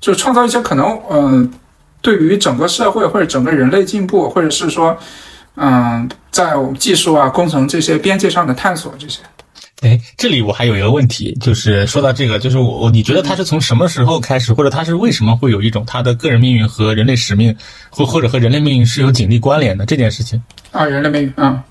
[0.00, 1.48] 就创造一些可能，嗯，
[2.00, 4.98] 对于整个社会或者整个人类进步，或者是说，
[5.54, 9.20] 嗯，在我们技术啊、工程这些边界上的探索这些。
[9.82, 17.54] 哎，这里我还有一个问题，就是说到这个，就是我，你觉得他是从什么时候开始，或者他是为什么会有一种他的个人命运和人类使命，
[17.90, 20.42] 或或者和人类命运是有紧密关联的这件事情？
[20.72, 21.62] 啊，人类命运啊，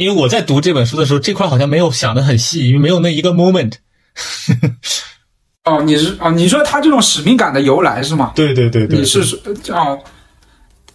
[0.00, 3.74] 因为我在读这本书的时候，这块好像没有想的很细，因为没有那一个 moment。
[5.64, 8.32] 哦，你是哦，你说他这种使命感的由来是吗？
[8.34, 9.98] 对对对对，你是说哦。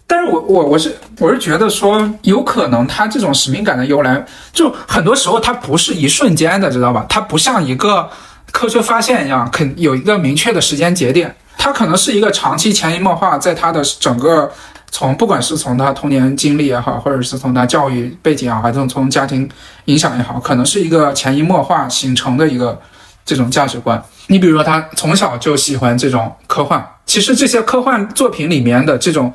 [0.08, 7.06] 但是我我我是我是觉得说，有可能他这种使命感的由来，就很多时候它不是一瞬间的，知道吧？
[7.08, 8.10] 它不像一个
[8.50, 14.50] 科学发现一样，肯有一个明确的时间节点，它可能是一个长期潜移默化，在他的整个
[14.96, 19.46] 从不管是从他童年经历也好，或者是从他教育背景啊，还是从家庭
[19.84, 22.80] 影响也好，可能是一个潜移默化形成的一个
[23.22, 24.02] 这种价值观。
[24.28, 29.30] 你比如说，他从小就喜欢这种科幻，其实这些科幻作品里面的这种。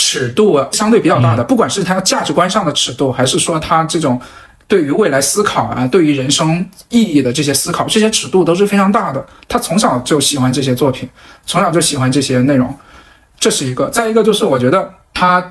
[0.00, 4.20] 尺度相对比较大的，不管是他价值观上的尺度，还是说他这种
[4.68, 9.26] 对于未来思考啊，对于人生意义的这些思考，这些尺度都是非常大的。
[9.48, 11.08] 他从小就喜欢这些作品，
[11.46, 12.72] 从小就喜欢这些内容，
[13.38, 13.88] 这是一个。
[13.90, 15.42] 再一个就是，我觉得他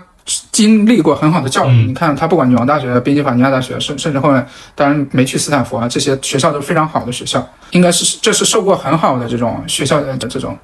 [0.52, 1.86] 经历过很好的教育。
[1.86, 4.46] 你看，他不管女王大学、宾夕法尼亚大学，甚甚至后面
[4.76, 10.58] 当然没去斯坦福啊，这些学校都是非常好的学校，应该是这是受过很好的这种学校的这种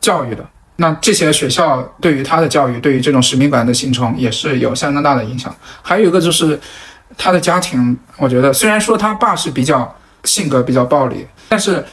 [0.00, 0.44] 教育的。
[0.76, 5.54] 那这些学校对于他的教育，对于这种使命感的形成也是有相当大的影响。
[5.82, 6.58] 还有一个就是
[7.18, 11.84] 他的家庭，我觉得虽然说他爸是比较性格比较暴力，但是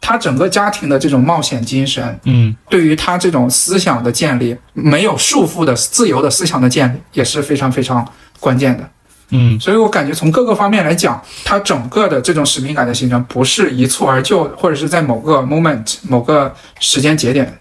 [0.00, 8.06] 他整个家庭的这种冒险精神，嗯，对于他这种思想的建立，没有束缚的自由的思想的建立也是非常非常
[8.40, 8.88] 关键的。
[9.30, 17.58] 嗯，所以我感觉从各个方面来讲，他整个的这种使命感的形成不是一蹴而就，或者是在某个 moment 某个时间节点。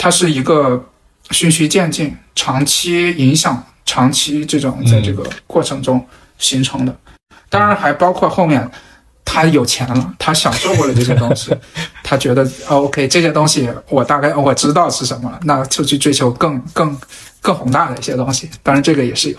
[0.00, 0.84] 它是一个
[1.30, 6.06] 循序渐进、长期影响、长期这种在这个过程中
[6.38, 6.96] 形成的，
[7.48, 8.70] 当然还包括后面
[9.30, 11.54] 他有钱了，他享受过了这些东西，
[12.02, 16.98] 他觉得 OK 这些东西我大概我知道是什么了，那就去追求更更
[17.42, 19.36] 更宏大的一些东西，当然这个也是有。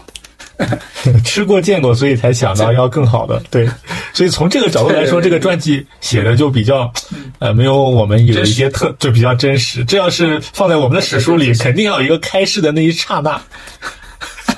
[1.24, 3.42] 吃过见过，所以才想到要更好的。
[3.50, 3.68] 对，
[4.14, 6.92] 所以从这个角度来说，这个传记写的就比较，
[7.40, 9.86] 呃，没有我们有一些特，就比较真实。
[9.86, 13.42] 这要是放在我们的史书里，肯定要有一个开市的那一刹那。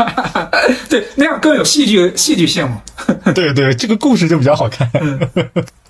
[0.89, 2.81] 对，那样更有戏剧戏剧性嘛。
[3.33, 4.89] 对对，这个故事就比较好看。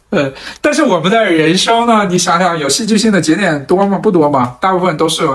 [0.10, 2.06] 呃，但是我们的人生呢？
[2.10, 3.98] 你想想，有戏剧性的节点多吗？
[3.98, 4.58] 不多吗？
[4.60, 5.26] 大部分都是，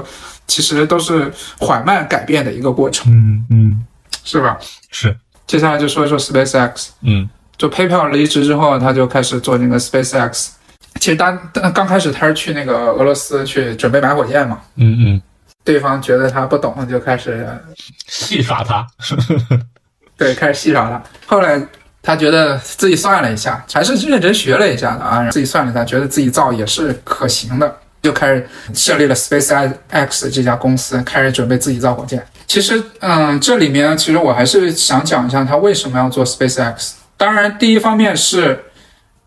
[0.47, 3.11] 其实都是缓慢改变的一个过程。
[3.11, 3.85] 嗯嗯。
[4.23, 4.59] 是吧？
[4.91, 5.17] 是。
[5.47, 6.89] 接下来就说一说 SpaceX。
[7.01, 10.49] 嗯，就 PayPal 离职之后，他就开始做那个 SpaceX。
[11.01, 11.39] 其实当
[11.73, 14.59] 刚开始他是去那个俄罗斯去准备买火箭嘛。
[14.77, 15.23] 嗯嗯。
[15.67, 17.47] 对方觉得他不懂，就开始
[18.07, 18.87] 戏耍他。
[20.17, 21.03] 对，开始戏耍他。
[21.27, 21.61] 后来
[22.01, 27.77] 他觉得自己算了一下，还是认真学了一下的啊，自己算了一下，觉得自己造也是可行的。
[28.03, 32.25] 就开始设立了 SpaceX 这家公司，开始准备自己造火箭。
[32.47, 36.93] 其实，嗯，这里面其实我还是想讲一下他为什么要做 SpaceX。
[37.17, 38.63] 当然，第一方面是，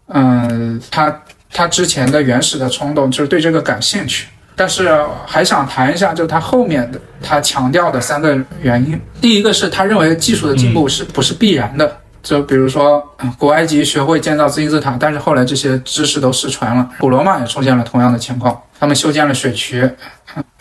[0.08, 4.94] 嗯，他他之前的原始的冲动就是对这个感兴趣，但是
[5.26, 9.00] 还想谈一下，就是他后面的他强调的三个原因。
[9.22, 11.98] 第一个是他认为技术的进步是不是必然的？
[12.22, 13.02] 就比如说
[13.38, 16.90] 古埃及学会建造金字塔，但是后来这些知识都失传了。
[17.00, 19.90] 古罗马也出现了同样的情况，他们修建了水渠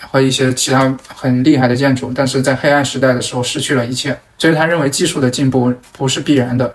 [0.00, 4.16] 和一些其他很厉害的建筑，但是在黑暗时代的时候失去了一切。
[4.38, 6.72] 所以他认为技术的进步不是必然的，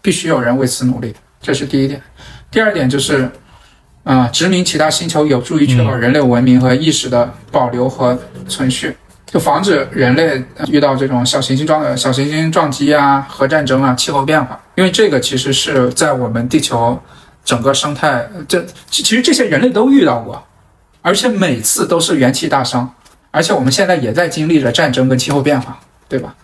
[0.00, 1.12] 必须有人为此努力。
[1.40, 2.00] 这是第一点，
[2.52, 3.28] 第二点就是，
[4.04, 14.60] 啊，殖民其他星球有助于确保人类文明和意识的保留和存续，就防止人类遇到这种小行星撞、小行星撞击啊、核战争啊、气候变化。
[14.74, 17.00] 因为这个其实是在我们地球
[17.44, 20.42] 整个生态，这其实这些人类都遇到过，
[21.00, 22.92] 而且每次都是元气大伤，
[23.30, 26.34] 而且我们现在也在经历着战争跟气候变化，对吧？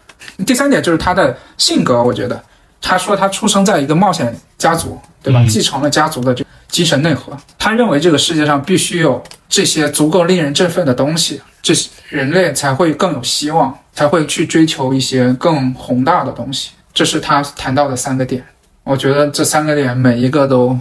[0.47, 2.41] 第三点就是他的性格，我觉得。
[2.81, 5.45] 他说他出生在一个冒险家族，对吧？
[5.49, 7.37] 继承了家族的这精神内核。
[7.59, 16.71] 他认为这个世界上必须有这些足够令人振奋的东西，这些人类才会更有希望，才会去追求一些更宏大的东西。
[16.95, 18.45] 这是他谈到的三个点。
[18.85, 20.79] 我觉得这三个点每一个都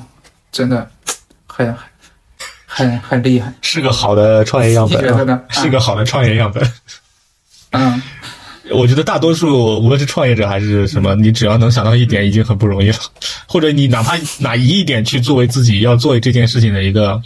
[0.52, 0.89] 真的
[1.45, 1.76] 很
[2.65, 4.97] 很很厉害，是个好的创业样本。
[4.97, 5.41] 你觉得呢？
[5.50, 6.71] 是个好的创业样本。
[7.71, 8.02] 嗯。
[8.71, 12.97] 我觉得大多数无论是创业者还是什么，你只要能想到一点，已经很不容易了。
[13.47, 17.21] 或者你哪怕拿一点去作为自己要做这件事情的一个，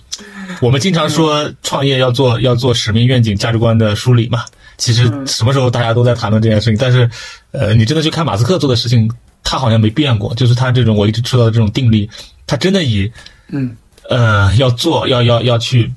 [0.62, 4.44] 我们经常说创业要做要做使命、愿景、价值观的梳理嘛。
[4.78, 7.10] 其实什么时候大家都在谈论这件事情，但是，
[7.52, 9.10] 呃，你真的去看马斯克做的事情，
[9.44, 12.10] 他好像没变过，就是他这种我一直知道的这种定力，
[12.48, 13.12] 他真的以，
[13.50, 13.76] 嗯，
[14.10, 15.92] 呃，要做要要要去，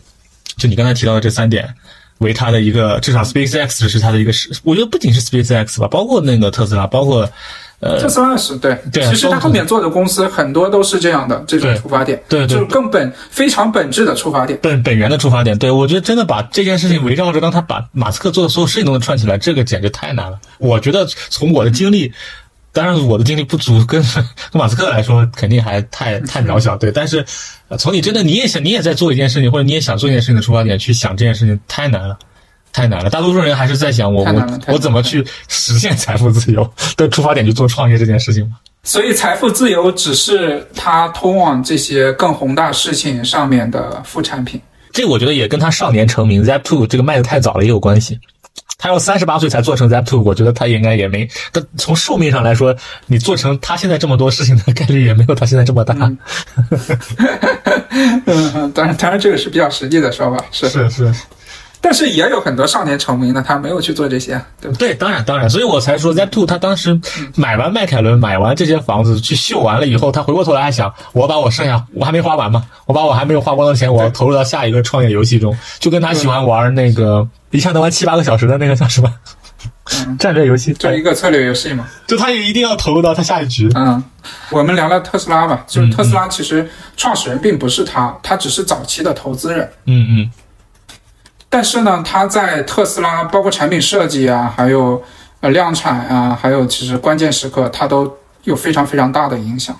[0.56, 1.74] 就你刚才提到的这三点。
[2.24, 7.30] 为他的一个，至少 SpaceX 是他的一个是，我觉得不仅是 SpaceX 吧，包括那个特斯拉，包括
[7.80, 15.56] 呃，特斯拉是对，对，其实他后面做的公司很多都是这样的这种出发点，对，就是更本非常本质的出发点，本本源的出发点。
[15.58, 20.38] 对我觉得真的把这件事情围绕着，让他把马斯克做的所有事情都能串起来，这个简直太难了。
[20.58, 22.12] 我觉得从我的经历。
[22.74, 24.02] 当然，我的精力不足，跟
[24.52, 26.76] 跟马斯克来说，肯定还太太渺小。
[26.76, 27.24] 对，但是
[27.78, 32.18] 从你真的你也想，你也在做一件事情，或者你也想做一件事情的出发点去想这件事情，太难了，
[32.72, 33.08] 太难了。
[33.08, 44.60] 大多数人还是在想我我我怎么去实现财富自由的出发点去做创业这件事情所以，财富自由只是他通往这些更宏大事情上面的副产品。
[44.92, 48.18] 这我觉得也跟他少年成名 Zap Two 这个卖的太早了也有关系。
[48.76, 51.28] 他要三十八岁才做成 Zap Two，我觉得他应该也没。
[51.52, 52.74] 但从寿命上来说，
[53.06, 55.94] 你做成他现在这么多事情的概率也没有他现在这么大。
[58.26, 61.12] 嗯， 当然，当然这个是比较实际的说法，是是是。
[61.80, 64.94] 但是也有很多少年成名的，他没有去做这些，对不对？
[64.94, 66.98] 当然，当然，所以我才说 Zap Two，他当时
[67.36, 79.14] 买完迈凯伦，买完这些房子，去秀完了以后，他回过头来还想，我把我剩下 我还没花完嘛，我把我还没有花光的钱，我要投入到下一个创业游戏中，就跟他喜欢玩那个一下能玩七八个小时的那个叫什么
[80.04, 83.70] 嗯战略游戏，就一个策略游戏嘛，就他也一定要投入到他下一局。
[83.76, 84.02] 嗯，
[84.50, 89.70] 我们聊聊特斯拉吧，就是特斯拉其实创始人并不是他，他只是早期的投资人。
[89.84, 90.30] 嗯嗯。
[91.48, 95.00] 但是呢，他在特斯拉包括产品设计啊，还有
[95.38, 99.78] 呃量产啊，还有其实关键时刻，他都有非常非常大的影响。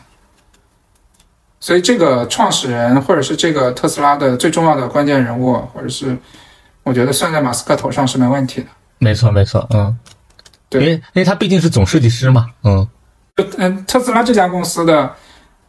[1.58, 6.16] 所以这个创始人或者是这个特斯拉的最重要的关键人物，或者是
[6.85, 8.68] 我觉得算在马斯克头上是没问题的。
[8.99, 9.99] 没错，没错，嗯，
[10.68, 12.87] 对，因为因为他毕竟是总设计师嘛，嗯，
[13.59, 15.11] 嗯，特斯拉这家公司的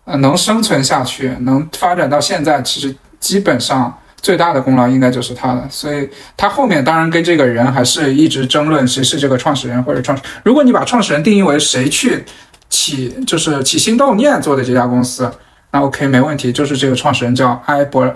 [0.03, 3.97] 呃能生存下去，能发展到现在，其实基本上。
[4.21, 10.17] 最大的功劳应该就是他的，所以他后面当然跟这个人还是一直争论谁是这个创始人或者创。
[10.43, 12.25] 如果你把创始人定义为谁去
[12.67, 15.31] 起就是起心动念做的这家公司，
[15.69, 18.11] 那 OK 没问题，就是这个创始人叫埃博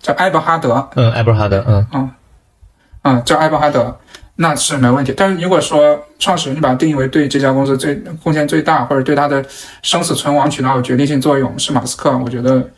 [0.00, 2.10] 叫埃伯哈德，嗯，埃伯哈德，嗯嗯
[3.04, 3.96] 嗯，叫艾伯哈德，
[4.36, 5.14] 那是没问题。
[5.16, 9.44] 但是如果说创始人你把它定义为对这家公司最贡献最大或者对他的
[9.82, 12.70] 生死存亡起到决定性作用是马斯克，我觉得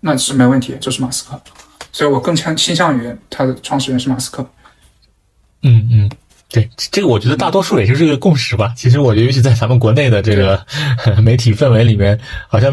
[0.00, 1.40] 那是没问题，就是马斯克。
[1.92, 4.46] 所以我更倾倾向于他的创始人是马斯克。
[5.62, 6.10] 嗯嗯，
[6.52, 8.72] 对，这个我觉得大多数也就是个共识吧。
[8.76, 10.60] 其实我觉得，尤其在咱们国内的这个
[11.22, 12.72] 媒体氛围里面，好像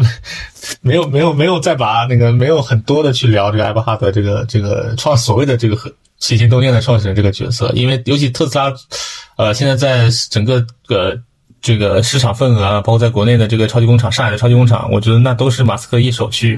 [0.80, 5.76] 没有没有没有再把那个没有很多的去聊这个艾伯哈德这个这个创所谓的这个
[6.18, 8.72] 起心动念的创始人这个角色，因为尤其特斯拉，
[9.36, 11.18] 呃，现在在整个呃。
[11.60, 16.56] 这个市场份额啊，包括在国内的这个超级工厂，上海的超级工厂，我觉得那都是马斯克一手去，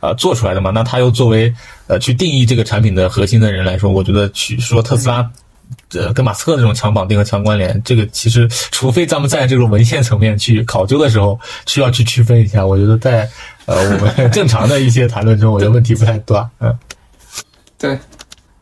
[0.00, 0.72] 呃，做出来的嘛。
[0.72, 1.54] 那他又作为
[1.86, 5.30] 呃去定义这个产品的核心的人来说，我觉得去说特斯拉
[5.94, 12.64] 呃跟马斯克这种强绑定和强关联，这个其实除非咱们在这个文献层面去考究的时候，需要去区分一下。
[12.64, 13.28] 我觉得在
[13.66, 16.48] 呃我们正常的一些谈论中，我觉得问题不太大。
[16.60, 16.76] 嗯，
[17.78, 17.98] 对。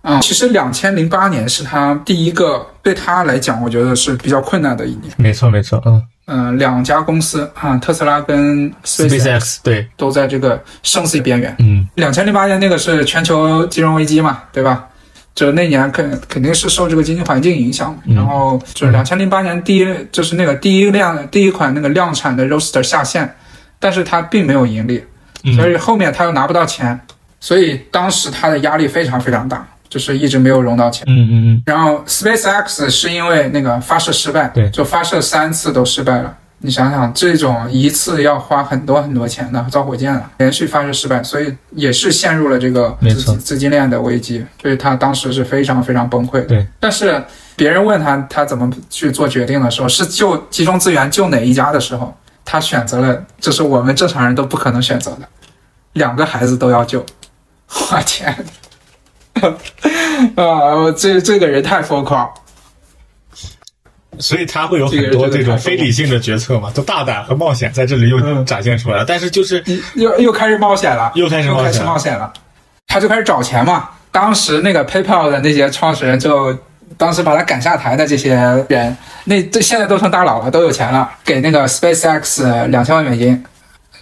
[0.00, 5.12] 啊，其实两千零八年是他第一个对他来讲，我觉得是比较困难的一年。
[5.16, 11.54] 没错，没错，嗯嗯，两家公司啊，特斯拉跟 SpaceX 对都在这个生死边缘。
[11.58, 14.86] 嗯，两千零八年那个是全球金融危机嘛，对吧？
[15.38, 17.96] 就那年肯肯定是受这个经济环境影响。
[18.04, 23.32] 然后就是两千零八年第一就是那个第一辆第一款那个量产的 Roadster 下线，
[23.78, 25.04] 但是它并没有盈利，
[25.54, 26.98] 所以后面他又拿不到钱，
[27.38, 29.64] 所以当时他的压力非常非常大。
[29.90, 36.36] 就是一直没有融到钱，嗯嗯嗯，然后 SpaceX 是因为那个发射失败，对，就发射三次都失败了。
[36.60, 46.44] 你想想，这种一次要花很多很多钱的造火箭啊，连续发射失败，所以也是陷入了这个资资金链的危机，所以他当时是非常非常崩溃。
[46.46, 47.22] 对，但是
[47.54, 52.12] 别人问他他怎么去做决定的时候，是救集中资源救哪一家的时候，
[52.44, 55.28] 他选择了这是我们正常人都不可能选择的，
[55.92, 57.04] 两个孩子都要救。
[57.68, 58.34] 我天！
[60.34, 62.28] 啊，这这个人太疯狂，
[64.20, 69.04] 所以他会有很多这种非理性的决策嘛，都大胆和冒险在这里又展现出来了。
[69.06, 69.62] 但是就是
[69.94, 72.32] 又又开始冒险了，又开始开始冒险了，
[72.86, 73.88] 他就开始找钱嘛。
[74.10, 76.56] 当时那个 PayPal 的那些创始人就
[76.96, 78.34] 当时把他赶下台的这些
[78.68, 83.44] 人，那这现在都成大佬了，都有钱了，给那个 SpaceX 两千万美金。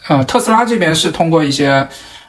[0.09, 1.87] 呃，特斯拉这边是通过一些。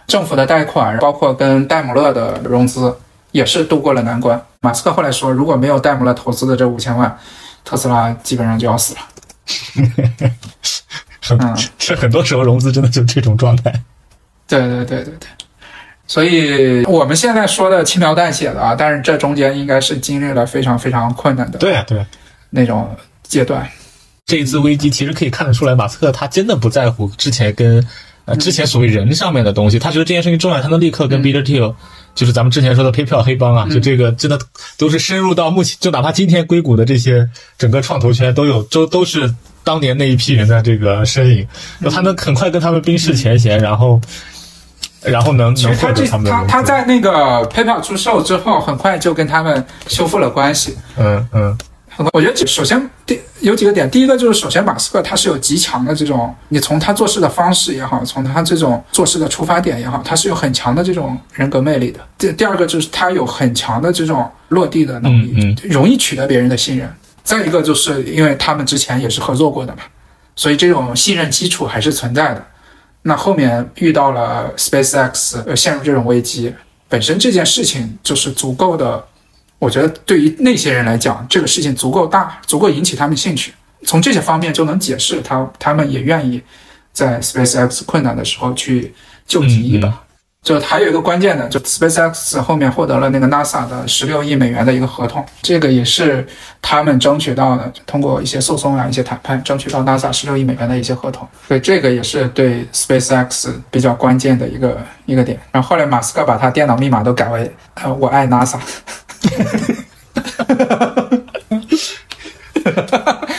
[0.08, 2.98] 政府的贷款，包括跟戴姆勒的融资，
[3.34, 4.42] 也是度过了难关。
[4.62, 7.14] 马斯克后来说，如果没有戴姆勒投资的这五千万，
[7.68, 9.02] 特斯拉基本上就要死了。
[11.20, 11.38] 很，
[11.78, 13.70] 这很多时候融资真的就这种状态。
[14.48, 15.28] 对对对对对，
[16.08, 21.60] 所以我们现在说的轻描淡写的啊，但是这中间应该是经历了非常非常困难的。
[21.60, 22.06] 对啊，对，
[22.50, 23.70] 那种阶段。
[24.26, 27.86] 这一次危机其实可以看得出来，马斯克他真的不在乎之前跟。
[28.28, 31.74] 呃，之前所谓人上面的东西，他觉得这件事情重要，他能立刻跟 Peter Thiel，
[32.14, 34.38] 就是咱们之前说的 PayPal 黑帮啊，就这个真的
[34.78, 37.26] 都是深入到目前，就哪怕今天硅谷的这些
[37.58, 41.48] 整个创投圈都有，都都是当年那一批人的这个身影，
[41.90, 44.02] 他能很快跟他们冰释前嫌，然后，
[45.02, 46.30] 然后能能获得他们。
[46.30, 50.76] 他他在那个 PayPal 出售之后，很快就跟他们修复了关系。
[50.98, 51.58] 嗯嗯。
[52.14, 62.00] 我觉得首先第有几个点，第一个就是首先马斯克他是有极强的这种，你从他做事的方式也好，从他这种做事的出发点也好，他是有很强的这种人格魅力的。
[62.18, 66.88] 第第二个就是他有很强的这种落地的能力，容易取得别人的信任。
[67.24, 69.82] 再一个就是因为他们之前也是合作过的嘛，
[70.36, 72.46] 所以这种信任基础还是存在的。
[73.02, 76.54] 那后面遇到了 SpaceX 呃陷入这种危机，
[76.88, 79.04] 本身这件事情就是足够的。
[79.60, 83.54] 我觉得对于那些人来讲，这个事情足够大，足够引起他们兴趣。
[83.86, 86.42] 从这些方面就能解释他，他们也愿意
[86.94, 88.94] 在 SpaceX 困难的时候去
[89.28, 90.04] 救急一把。
[90.44, 96.26] 就还有一个关键的，就 SpaceX 后面获得了那个 NASA 的十六亿美元的一个合同，这个也是
[96.62, 101.28] 他们争取到的，通过一些诉讼啊、一些谈判，争取到 NASA 十六亿美元的一些合同。
[101.48, 105.38] 所以这个也是对 SpaceX 比较关键的一个一个点。
[105.52, 108.58] 然后后来马斯克把他电脑密码都改为呃，我爱 NASA。
[108.58, 108.60] 哈
[110.48, 111.07] 哈哈哈哈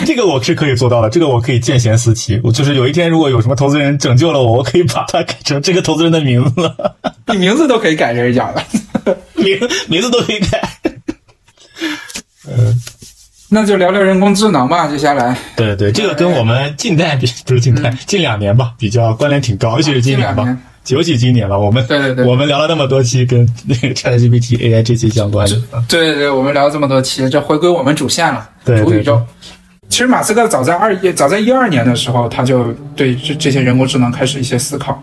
[0.09, 2.41] 这个我是可以做到的，这个我可以见贤思齐。
[2.43, 6.73] 我就是有一天如果有什么投资人拯救了我，我可以把它改成这个投资人的名字。
[7.31, 8.65] 你名字都可以改人家的，
[9.37, 10.67] 名名字都可以改。
[12.49, 12.75] 嗯，
[13.53, 14.89] 那就聊聊人工智能吧。
[14.89, 20.57] 接下来，对对，这个跟我们近代比，不是近代，近两年吧，比较关联挺高，尤其是今年吧。
[20.89, 29.23] 尤其今年吧，我们对对对，我们聊了那么多期跟那个 ChatGPT AI 这些相关的，对对对，我们聊了这么多期，这回归我们主线了，主宇宙。
[29.89, 35.03] 其实马斯克早在二一，早在一二年的时候，他就对这这些人工智能开始一些思考，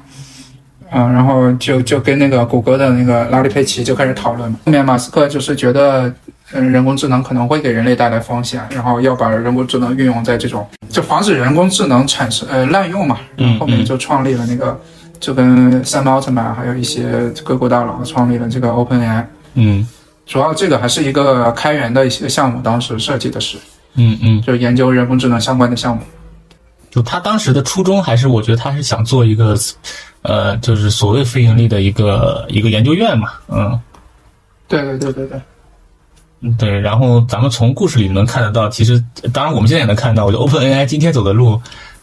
[0.91, 4.51] 嗯，然后就就跟那个谷歌的那个拉里佩奇就开始讨论。
[4.65, 6.13] 后面马斯克就是觉得，
[6.53, 13.17] 嗯，人工智能可能会给人类带来风险，然后要把人工智能运用在这种，就防止人工智能产生呃滥用嘛。
[13.35, 14.79] 然后后面就创立了那个。
[15.17, 17.03] 就跟三毛特曼还有一些
[17.43, 19.23] 硅谷大佬创立了这个 OpenAI，
[19.53, 19.87] 嗯，
[20.25, 23.57] 主要这个还是一个开源的一些项目，当时设计的是，
[23.95, 26.03] 嗯嗯，就研究人工智能相关的项目。
[26.91, 29.57] 就他当时的初衷还是，我觉得他是想做一个，
[30.21, 33.77] 呃，就是所谓非盈利的一个一个研究院嘛，嗯，
[34.67, 35.41] 对对对对对，
[36.39, 36.79] 嗯对。
[36.79, 41.61] 然后咱们从故事里能看得到，其实当然我们现在也能看到，我觉得 OpenAI 今天走的路。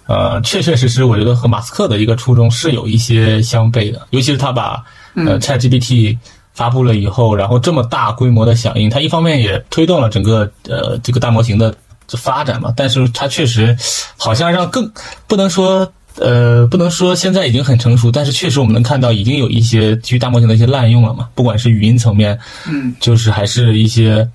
[0.09, 4.85] 呃，确确实实，我觉得和马斯克的一个初衷是有一些相悖的，尤其是他把
[5.15, 6.19] 呃 ChatGPT
[6.55, 11.75] 发布了以后，然后这么大规模的响应，它一方面也推动了整个呃这个大模型的
[12.09, 13.77] 发展嘛，但是它确实
[14.17, 14.91] 好像让更
[15.27, 22.39] 不能说呃不能说现在已经很成熟，但是确实我们能看到已经有一些基于大模型的一些滥用了嘛，不管是语音层面，
[22.69, 24.29] 嗯，就是还是一些。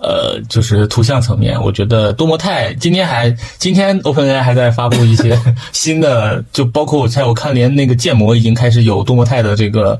[0.00, 5.38] 呃，就是图像层面，我觉得多模态今天还今天 OpenAI 还在发布一些
[5.72, 9.98] 新的，就包括我猜我看连那个建模已经开始有多模态的这个。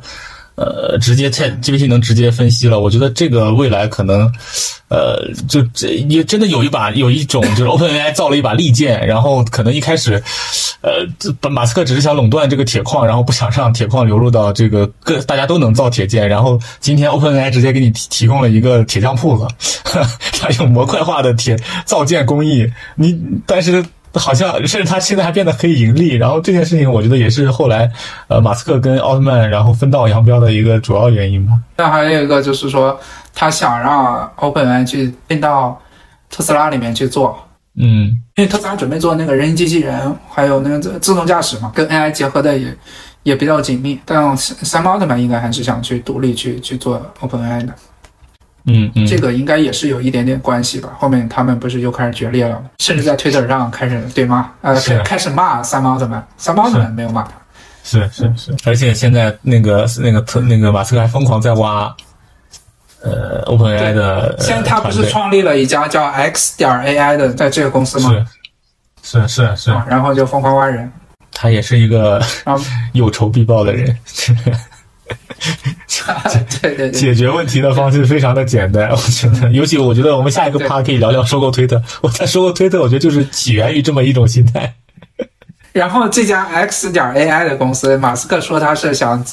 [0.57, 4.31] 呃，直接 Chat GPT 能直接分析了，我觉得这个未来可能，
[4.89, 10.23] 呃，就这也真的有一把有一种就是 OpenAI 造了一把利剑，然后可能一开始，
[10.81, 11.05] 呃，
[11.43, 19.47] 马马斯克只是想垄断这个铁矿，然后不想让铁矿流入到这个各大家都能造铁剑，然后今天 OpenAI 直接给你提提供了一个铁匠铺子，
[20.39, 23.85] 它有模块化的铁造剑工艺，你但是。
[24.21, 27.91] 好像甚至他现在还变得可以盈利，然后这件事情我觉得也是后来，
[28.29, 31.53] 呃，马斯克跟奥特曼然后分道扬镳的一个主要原因吧。
[31.77, 32.99] 那还有一个就是说，
[33.35, 35.81] 他想让 OpenAI 去进到
[36.31, 37.37] 特斯拉里面去做，
[37.77, 42.77] 嗯，因为特斯拉准备做那个人形机器人，还有那个自自动驾驶嘛，跟 AI 结合的也
[43.25, 43.99] 也比较紧密。
[44.05, 47.75] 但三奥特曼应该还是想去独立去去做 OpenAI 的。
[48.67, 50.97] 嗯嗯，这个应该也是有一点点关系吧。
[50.99, 57.33] 后面他们不是又开始决裂了，甚至在推特上开始对骂，呃，开始骂三毛特曼，三毛特曼没有骂他。
[57.83, 61.95] 是是是，而且现在那个那个特那个马斯克还疯狂在挖，
[63.03, 64.35] 呃，OpenAI 的。
[64.41, 68.11] 现在他不是创立了一家叫 X 点 AI 的，在这个公司吗？
[69.03, 70.91] 是是是是，然后就疯狂挖人。
[71.31, 72.23] 他也是一个
[72.95, 73.95] 有仇必报的人。
[76.63, 81.81] 对对，解决问题的方式非常的简单，我觉得， 尤其我觉得我们下一个趴可以聊聊收购推特。
[82.01, 84.75] 我在收购推特，我觉得就是起源于这么一种心态。
[85.73, 89.25] 然后这家 X 点 AI 的公司，马斯克说他是想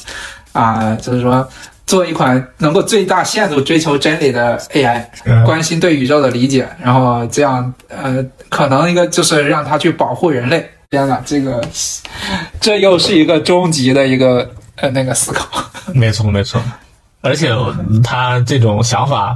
[0.52, 1.48] 啊，就是说
[1.86, 5.04] 做一款能够最大限度追求真理的 AI，
[5.44, 10.68] 关心对宇宙的理解，然后这样呃，可能一个就是让他去保护人类。
[10.90, 11.62] 天呐，这个
[12.60, 14.48] 这又是一个终极的一个。
[14.76, 15.46] 呃，那个思考，
[15.94, 16.62] 没错没错，
[17.20, 17.50] 而且
[18.02, 19.34] 他这种想法，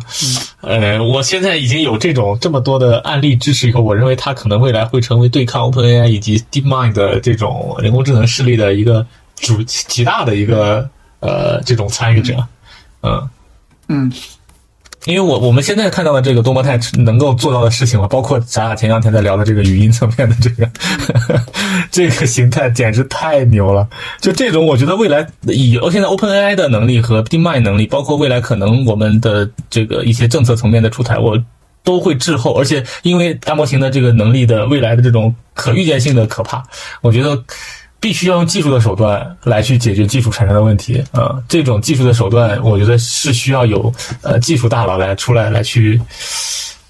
[0.60, 10.88] 呃，我现在已经有这种这么多的案例支持以后，我认为他可能未来会成为对抗 OpenAI 以及 DeepMind 的这种人工智能势力的一个主极大的一个
[11.20, 12.46] 呃这种参与者，
[13.02, 13.30] 嗯。
[13.88, 14.12] 嗯。
[15.06, 20.70] 因为我我们现在看到的这个多模态能够做到的事情嘛，包括咱俩前两天在聊的这个语音层面的这个
[21.90, 23.88] 这个形态，简直太牛了。
[24.20, 31.40] 就这种，我觉得未来以现在 OpenAI 的能力和 DeepMind 能力，包括未来可能我们的这个一些政策层面的出台，我
[31.84, 32.52] 都会滞后。
[32.54, 36.62] 而且因为大模型的这个能力的未来的这种可预见性的可怕，
[37.00, 37.42] 我觉得。
[37.98, 41.34] 必须要用技术的手段来去解决技术产生的问题啊！
[41.48, 43.92] 这种技术的手段，我觉得是需要有
[44.22, 46.00] 呃技术大佬来出来来去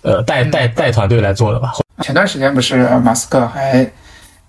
[0.03, 1.73] 呃带带带团队来做的吧。
[2.03, 3.89] 前段时间不是马斯克还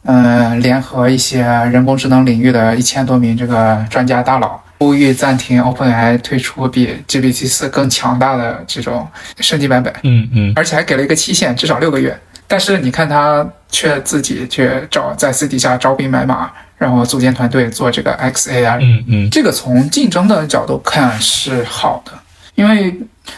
[0.04, 9.08] 嗯联合一些人工智能领域的一千多名这个专家大佬，呼吁暂停 OpenAI 推出比 GPT 四更强大的这种
[9.40, 9.94] 升级版本。
[10.04, 12.20] 嗯嗯，而且还给了一个期限，至少六个月。
[12.48, 18.80] 但是你看他却自己去找在私底下招兵买马，然后组建团队做这个 XAI。
[18.80, 22.12] 嗯嗯，这个从竞争的角度看是好的，
[22.56, 22.96] 因为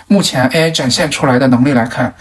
[0.08, 2.14] 目前 AI 展现出来的能力来看，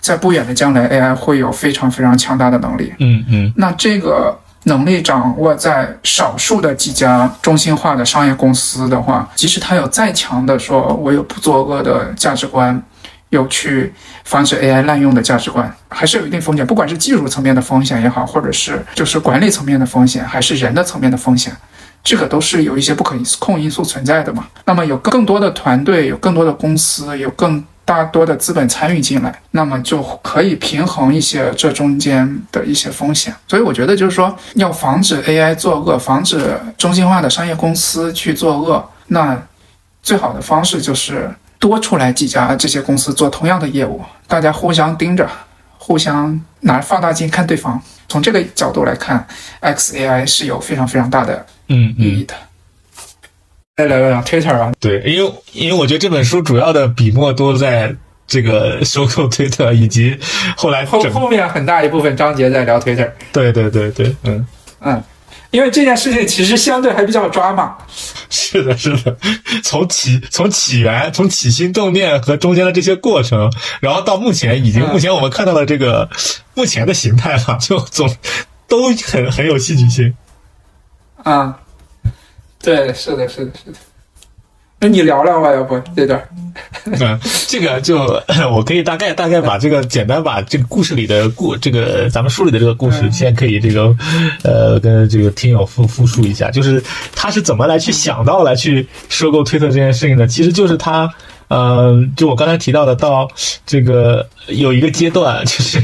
[0.00, 2.92] 在不远的将来 AI 会有非常非常强大的能力。
[2.98, 12.82] 嗯嗯，那这个能力掌握在少数的几家中心化的商业公司的话，即使他有再强的说我有不作恶的价值观。
[13.30, 13.92] 有去
[14.24, 16.66] 防止 AI 滥用的价值观，还是有一定风险。
[16.66, 21.52] 不管是技术层面的风险也好，或者是就是管理层面的风险，还是人的层面的风险，
[22.02, 24.48] 这个都是有一些不可控因素存在的嘛。
[24.64, 33.32] 那么有更多的团队，有更多的公司，有更大多的资本参与进来，那么就可以平衡一些这中间的一些风险。
[33.46, 39.40] 所以我觉得就是说，要防止 AI 作恶，防止中心化的商业公司去作恶，那
[40.02, 41.32] 最好的方式就是。
[41.60, 45.28] 多出来几家这些公司做同样的业务，大家互相盯着，
[45.78, 47.80] 互相拿放大镜看对方。
[48.08, 49.24] 从这个角度来看
[49.60, 52.34] ，XAI 是有非常非常大的嗯意义的。
[53.76, 57.94] 再聊聊 Twitter 啊，对，因为因为我觉得这本书主要的笔墨都在
[58.26, 60.18] 这个 收购 Twitter，以及
[60.56, 63.10] 后来后后面很大一部分章节在聊 Twitter。
[63.32, 64.46] 对对对对，嗯
[64.80, 65.02] 嗯。
[65.50, 67.76] 因为这件事情其实相对还比较抓嘛，
[68.28, 69.16] 是的，是的，
[69.64, 76.08] 从起从起源，从起心动念和中间的这些过程，然后到目前已经目前我们看到的这个
[76.54, 78.08] 目前的形态哈，就总
[78.68, 80.14] 都很很有戏剧性。
[81.24, 81.58] 啊，
[82.62, 83.78] 对，是的，是的，是的。
[84.80, 86.18] 那你聊聊吧，要不这段？
[86.84, 87.98] 嗯，这个就
[88.50, 93.94] 我可以大概大概把这个简单把这个故事里的故这个咱们书里的这个故事先可以这个
[94.42, 96.82] 呃跟这个听友复复述一下，就是
[97.14, 100.26] 他是怎么来去想到来去收购推特这件事情的？
[100.26, 101.12] 其实就是他
[101.48, 103.28] 呃，就我刚才提到的，到
[103.66, 105.82] 这个有一个阶段，就是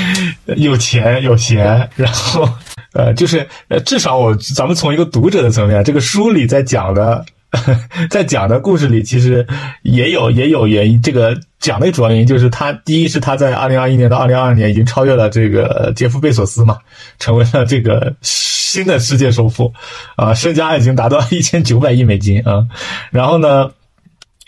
[0.56, 2.46] 有钱有闲，然后
[2.92, 7.24] 呃，就是呃，至少我咱们从一个读者的层面，这个书里在讲的。
[8.10, 9.46] 在讲的故事里，其实
[9.82, 11.00] 也有也有原因。
[11.00, 16.78] 这个讲的主要原因就是他第一是他在二零二一年到二零二二年已经超越了这个杰夫贝索斯嘛，
[17.18, 19.72] 成为了这个新的世界首富，
[20.16, 22.66] 啊，身家已经达到一千九百亿美金啊。
[23.10, 23.70] 然后呢，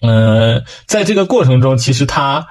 [0.02, 2.48] 嗯，在这个过程中，其实他。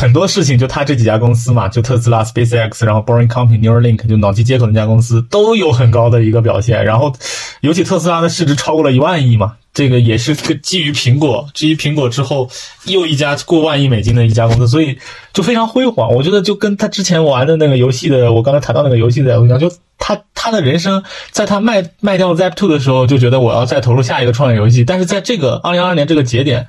[0.00, 6.84] 很多事情就他这几家公司嘛，就特斯拉、SpaceX，然后 Boring Company、Neuralink，就脑机接口那家公司都有很高的一个表现。
[6.84, 7.14] 然后，
[7.60, 12.48] 尤其特斯拉的市值超过了一万亿嘛，这个也是个基于苹果，基于苹果之后
[12.86, 14.98] 又一家过万亿美金的一家公司，所以
[15.32, 16.12] 就非常辉煌。
[16.14, 26.66] 我觉得就跟他之前玩的那个游戏的，我刚才谈到那个游戏的一样，就他他的人生，在他卖卖掉 Zap Two 的时候，就觉得我要再投入下一个创业游戏，但是在这个二零二二年这个节点，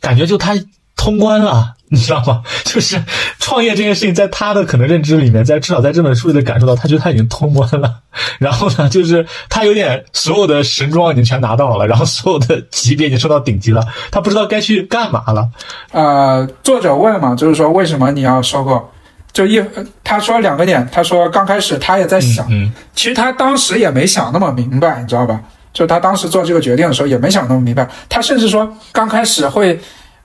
[0.00, 0.54] 感觉就他
[1.00, 1.76] 通关了。
[1.92, 2.44] 你知道吗？
[2.62, 3.02] 就是
[3.40, 7.92] 创业这件事情，在他的可能认知里面，在至少在这本书里的感受到，他觉得他已经通关了。
[8.38, 15.48] 然后呢，就是他有点所有的神装已经全拿到了，然后所有的级别已经升到顶级了，他不知道该去干嘛了。
[15.90, 18.88] 呃，作者问嘛，就是说为什么你要收购？
[19.32, 19.60] 就一
[20.04, 22.46] 他说两个点，他说刚开始他也在想，
[22.94, 25.40] 其实他当时也没想那么明白，你知道吧？
[25.72, 29.76] 就他当时做这个决定的时候也没想那么明白，他甚至说刚开始会。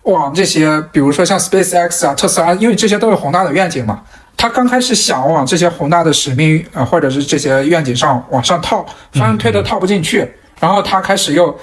[0.05, 4.01] 往这些，比如说像 SpaceX 啊、特斯拉，因为这些都有宏大的愿景嘛。
[4.37, 10.29] 他刚开始想往这些宏大的使命啊，或者是这些愿景上往上套，发现推的套不进去。
[10.59, 11.57] 然后他开始又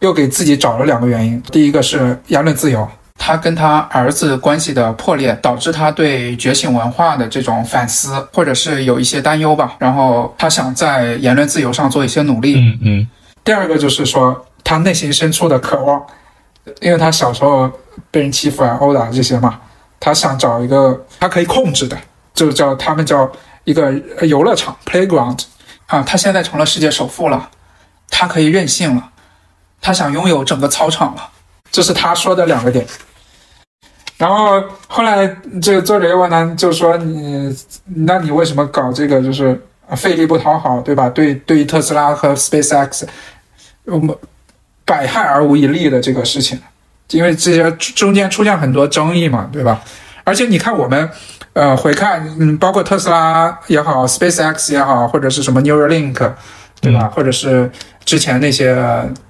[0.00, 2.86] 又给自己找了两个原因：第一个是言论自由，
[3.16, 9.74] 他跟他儿子关系的破裂，导致他对觉醒文化的这种反思，或者是有一些担忧吧。
[9.78, 12.60] 然后他想在言论自由上做一些努力。
[12.60, 13.08] 嗯嗯。
[13.42, 16.06] 第二个就是说，他内心深处的渴望，
[16.82, 17.68] 因为他小时候。
[18.10, 19.60] 被人欺负啊、殴打这些嘛，
[20.00, 21.96] 他想找一个他可以控制的，
[22.34, 23.30] 就叫他们叫
[23.64, 23.92] 一个
[24.26, 25.44] 游乐场 （playground）
[25.86, 26.02] 啊。
[26.02, 27.50] 他现在成了世界首富了，
[28.08, 29.10] 他可以任性了，
[29.80, 31.30] 他想拥有整个操场了，
[31.70, 32.86] 这是他说的两个点。
[34.16, 35.26] 然后后来
[35.62, 39.22] 这个作者又问他，就说你，那你为什么搞这个？
[39.22, 39.60] 就是
[39.96, 41.08] 费力不讨好，对吧？
[41.08, 43.04] 对，对于特斯拉和 SpaceX，
[43.84, 44.14] 我们
[44.84, 46.60] 百害而无一利的这个事情。
[47.10, 49.80] 因为这些中间出现很多争议嘛，对吧？
[50.24, 51.08] 而且你看我们，
[51.54, 56.32] 呃，回看，嗯，包括特斯拉也好，SpaceX 也好，或者是什么 Neuralink，
[56.82, 57.10] 对吧？
[57.14, 57.70] 或者是
[58.04, 58.74] 之前那些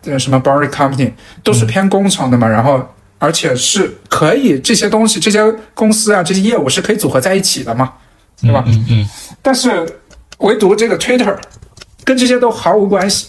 [0.04, 1.12] 呃什么 Boring Company，
[1.44, 2.48] 都是偏工程的嘛。
[2.48, 2.84] 然后，
[3.20, 5.40] 而且是可以这些东西、这些
[5.72, 7.92] 公司啊、这些业务是可以组合在一起的嘛，
[8.42, 8.64] 对吧？
[8.66, 9.08] 嗯嗯。
[9.40, 9.86] 但是
[10.38, 11.36] 唯独这个 Twitter，
[12.04, 13.28] 跟这些都毫无关系。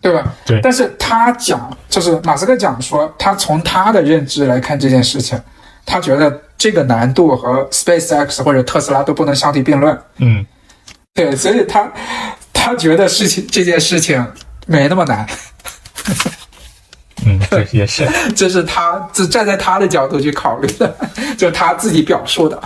[0.00, 0.34] 对吧？
[0.46, 0.60] 对。
[0.62, 5.40] 但是他讲，就是马斯克讲说，他从他的认知来看这件事情，
[5.84, 9.98] 他觉得这个难度和 SpaceX 或者特斯拉都不能相提并论。
[10.18, 10.44] 嗯，
[11.14, 11.90] 对，所以他
[12.52, 14.26] 他觉得事情这件事情
[14.66, 15.26] 没那么难。
[17.26, 20.96] 嗯，对，也是， 这是他这站在他的角度去考虑的，
[21.36, 22.60] 就是他自己表述的。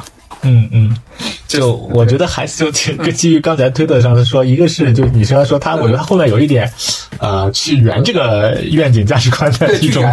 [0.44, 0.96] 嗯嗯，
[1.48, 6.70] 就我觉得还是就跟基于刚才推特上的说，一个是 就你说说他，我觉得他后面有一点，
[7.18, 10.04] 呃，去圆这个愿景价值观的一种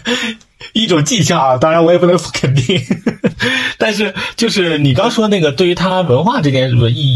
[0.72, 1.56] 一种迹象啊。
[1.56, 2.80] 当然我也不能肯定，
[3.78, 6.70] 但是就是你刚说那个对于他文化这件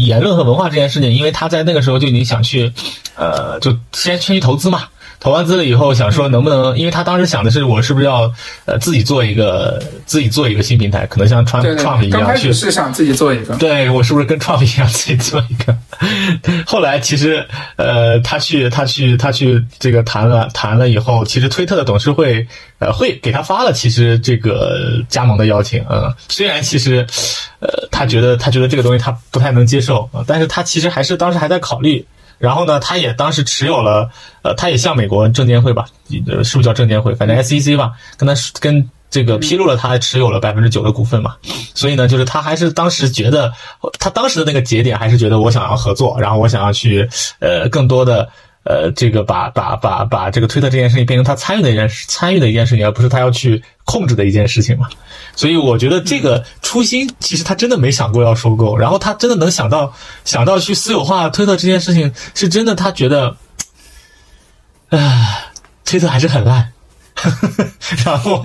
[0.07, 2.71] 言论和文化这件事情，因为他在那个时候就已经想去，
[3.15, 4.89] 呃，就先先去投资嘛。
[5.19, 8.31] 投完资了以后，想说能不能，因为他当时想的是，我是不是要
[8.65, 12.53] 呃自己做一个自己做一个新平台，可能像创创一样去。
[12.53, 13.55] 是想自己做一个。
[13.55, 15.75] 对我是不是跟创一样自己做一个？
[16.65, 17.45] 后来其实
[17.77, 22.45] 呃，他去他去他去这个谈了谈了以后，其实推特的董事会
[22.79, 26.13] 呃会给他发了其实这个加盟的邀请啊。
[26.29, 27.05] 虽然其实
[27.59, 32.05] 呃他觉得他觉得这个东西他不太能接受啊，但是他其实还是当时还在考虑。
[32.37, 34.09] 然后呢，他也当时持有了，
[34.41, 35.85] 呃，他也向美国证监会吧，
[36.27, 37.13] 呃，是不是叫证监会？
[37.15, 41.35] 反正 SEC 吧，跟他跟这个披露了他持有了百分之九的股份嘛。
[41.73, 43.51] 所以呢，就是他还是当时觉得，
[43.99, 47.09] 他当时的那个节点还是觉得我想要合作，然后我想要去，
[47.39, 48.29] 呃，更多的。
[48.65, 54.89] 呃，这个把把把把这个推特这件事情变成他参与的一件事，参与的一件事情，而不是他要去控制的一件事情嘛。
[55.35, 59.93] 所以我觉得这个初心，其实他真的没想过要收购，然后他真的能想到
[60.23, 63.37] 想到去私有化推特这件事情，是真的他觉得，
[64.89, 65.45] 唉，
[65.85, 66.71] 推特还是很烂。
[68.05, 68.43] 然后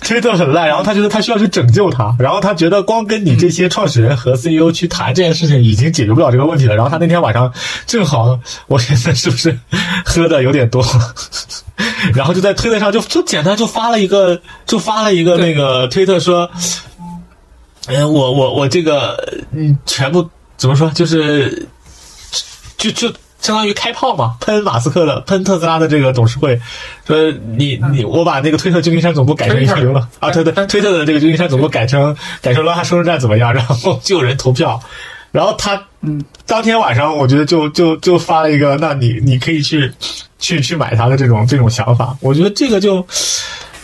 [0.00, 6.74] 推特很烂，然后他觉得他需要去拯救他，然后他觉得光跟你这些创始人和 CEO 去谈这件事情已经解决不了这个问题了。
[6.76, 7.52] 然后他那天晚上
[7.86, 8.38] 正好，
[8.68, 9.58] 我现在是不是
[10.04, 10.84] 喝的有点多，
[12.14, 16.48] 然后就在推特上就就简单就发了一个就发了一个那个推特说，
[17.88, 21.68] 嗯，我我我这个嗯全部怎么说就是
[22.76, 23.12] 就就。
[23.40, 26.60] 相当于开炮嘛，喷马斯克的，喷特斯拉的这个董事会，
[27.06, 33.54] 说你你我把那个推特旧金山总部改成一个流浪啊，对对，推特的这个旧金山总部改成改成罗哈收容站怎么样？
[33.54, 34.80] 然后 就有人投票，
[35.30, 39.90] 然后他嗯，当天晚上我觉得就就就发了一个，那你你可以去
[40.38, 43.06] 去去买他的这种这种想法，我觉得这个就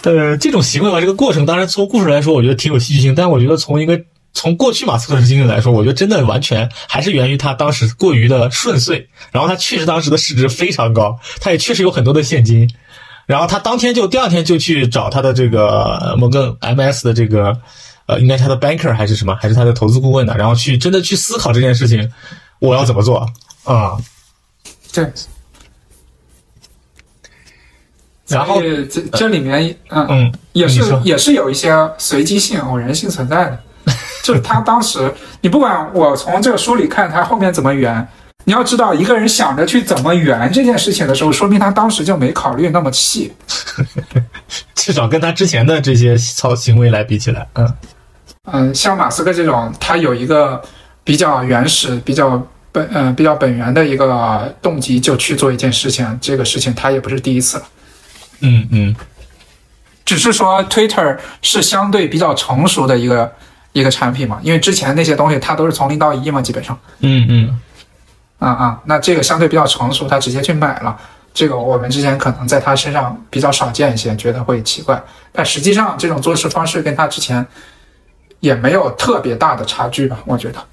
[0.03, 3.99] 呃这种行为吧，这个过程当然从故事来说，我觉得挺有戏剧性，但我觉得从一个。
[4.35, 12.69] 从过去马斯克的经历来说，我觉得真的完全还是源于他当时过于的顺遂，然后他确实当时的市值非常高，他也确实有很多的现金，
[13.27, 17.57] 然后他当天就第二天就去找他的这个摩根 MS 的这个
[18.07, 22.13] 呃，应该是他的 banker 还是什么，还是他的投资顾问的，然后去真的去思考这件事情，
[22.59, 23.27] 我要怎么做
[23.63, 23.97] 啊？
[24.93, 25.09] 对。
[28.27, 33.64] 然后这这里面嗯嗯也是也是有一些随机性、偶然性存在的。
[34.25, 35.13] 就是他当时，
[35.43, 38.09] 你不管我从这个书里看他后面怎么圆，
[38.45, 43.31] 你要知道一个人想着去怎么圆这件事情的时候，说明他当时就没考虑那么细。
[44.75, 47.75] 至少跟他之前的这些操行为来比起来，嗯
[48.51, 50.63] 嗯，像马斯克这种，他有一个
[51.05, 57.65] 比较原始、比较本嗯比较本源的一个动机，就去做一件事情，这个事情他也不是第一次了。
[58.41, 58.97] 嗯嗯，
[60.07, 63.31] 只是说 Twitter 是相对比较成熟的一个。
[63.75, 66.79] 一个产品嘛，因为之前那些东西它都是从零到一嘛，基本上。
[67.01, 67.61] 嗯嗯，
[68.39, 70.97] 啊啊，那这个相对比较成熟，他直接去买了。
[71.35, 75.03] 这个我们之前可能在他身上比较少见一些，觉得会奇怪。
[75.33, 77.45] 但实际上，这种做事方式跟他之前
[78.39, 80.19] 也没有特别大的差距吧？
[80.25, 80.65] 我觉得。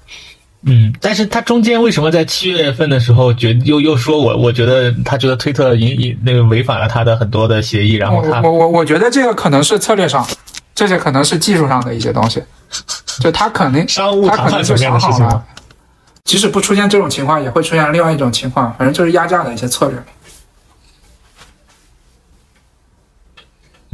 [0.64, 10.24] 嗯，但是他中间为什么在七月份的时候觉又又说我我觉得他觉得推特引引那个违反了他的很多的协议，然后他我我我觉得这个可能是策略上，
[10.74, 12.42] 这些可能是技术上的一些东西。
[13.20, 15.44] 就他肯定， 商务谈判就想好了，
[16.24, 20.02] 即使不出现这种情况，也会出现另外一种情况，反正就是压价的一些策略。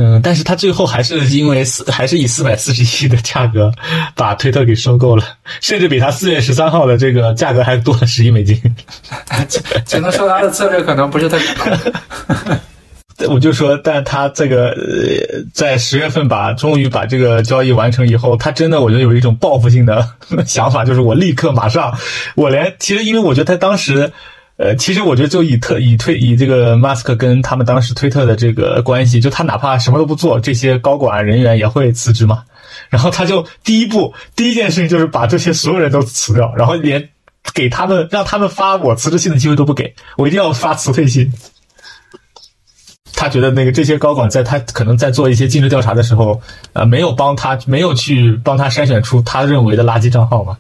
[0.01, 3.73] 嗯，但是他最后还是因为四，还是以四百四十亿的价格
[4.15, 5.25] 把推特给收购了，
[5.61, 8.63] 甚至比他四月十三号的这个价格还多了十亿美金。
[9.85, 12.63] 只能说他的策略可能不是特别。
[13.27, 20.09] 我就说，但他这个呃，在十月份把终于把这个交易完成以后，他真的我觉得有一种报复性的
[20.47, 21.93] 想法，就是我立刻马上，
[22.37, 24.13] 我连其实因为我觉得他当时，
[24.57, 32.45] 呃，其实我觉得就以特以推以这个马斯克跟他们当时推特的这个关系，就他哪怕什么都不做，这些高管人员也会辞职嘛。
[32.89, 37.09] 然后他就第一步第一件事情就是把这些所有人都辞掉，然后连
[37.53, 41.33] 给他们让他们发我辞职信的机会都不给我，一定要发辞退信。
[43.21, 46.41] 他觉得那个这些高管在他可能在做一些尽职调查的时候，
[46.73, 50.57] 呃，没有帮他，没有去帮他筛选出他认为的垃圾账号嘛？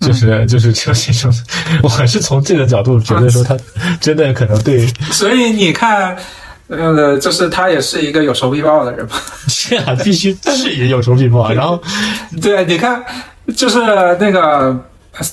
[0.00, 1.32] 就是就是就是种，
[1.84, 3.56] 我是从这个角度觉得说他
[4.00, 4.84] 真的可能对。
[5.14, 6.16] 所以你看，
[6.66, 9.12] 呃，就是他也是一个有仇必报的人嘛。
[9.46, 11.52] 是啊，必须是有仇必报。
[11.52, 11.80] 然后，
[12.42, 13.00] 对，你看，
[13.56, 13.78] 就是
[14.18, 14.76] 那个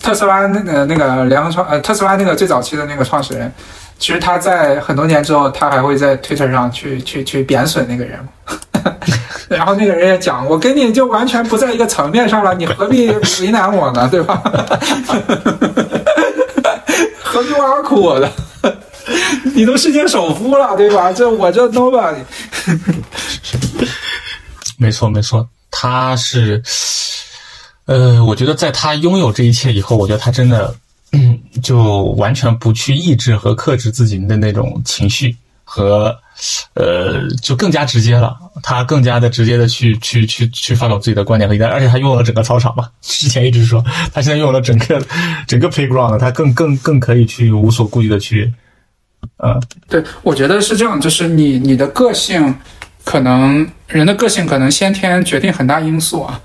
[0.04, 3.52] 特斯拉那个那个联合创呃特斯拉那个最早期的那个创始人。
[4.00, 8.18] 其实他在很多年之后，他还会在 Twitter 上去去去贬损那个人，
[9.50, 14.08] 然后那个人也讲，我跟你就完全不在一个层面上了，你何必为难我呢？
[14.12, 14.42] 对吧？
[17.22, 18.32] 何必挖苦我呢？
[19.54, 21.12] 你都世界首富了，对吧？
[21.12, 22.24] 这我这 nobody。
[24.78, 26.64] 没错，没错，他是，
[27.86, 30.74] 呃，我觉得在他拥有这一切以后，我觉得他真的。
[31.12, 36.16] 嗯， 就完全不去抑制和克制自己的那种情绪和，
[36.74, 38.38] 呃，就更加直接了。
[38.62, 42.90] 他更加的直接的去去去去发表自己的观点和意见，而且他拥有了整个操场嘛。
[43.02, 43.84] 之前一直说，
[44.14, 45.02] 他现在拥有了整个
[45.48, 48.52] 整个 playground，他更更更可以去无所顾忌的去，
[49.38, 52.54] 呃，对，我觉得是这样，就是你你的个性，
[53.04, 56.40] 可能人的个性可能先天决定很大因素啊。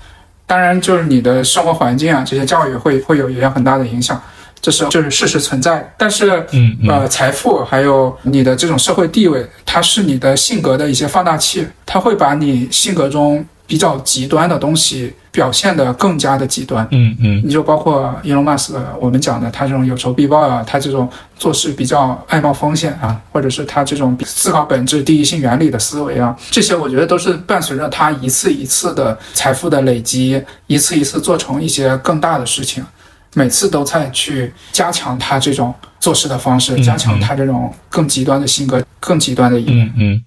[0.47, 4.21] 当然，就是你的生活环境啊，这些教育会会有一些很大的影响。
[4.61, 16.87] 这是就是事实存在，但是，嗯呃，财富还有你的这种社会地位，它是你的性格的一些放大器，它会把你性格中比较极端的东西表现的更加的极端。
[16.91, 32.83] 嗯嗯，你就包括 Elon Musk，我们讲的他这种有仇必报啊，他这种做事比较爱冒风险啊，或者是他这种思考本质第一性原理的思维啊，这些我觉得都是伴随着他一次一次的财富的累积，一次一次做成一些更大的事情，
[33.35, 39.85] 每次都在去加强他这种做事的方式，加强他这种更极端的性格，更极端的一面。
[39.95, 40.25] 嗯嗯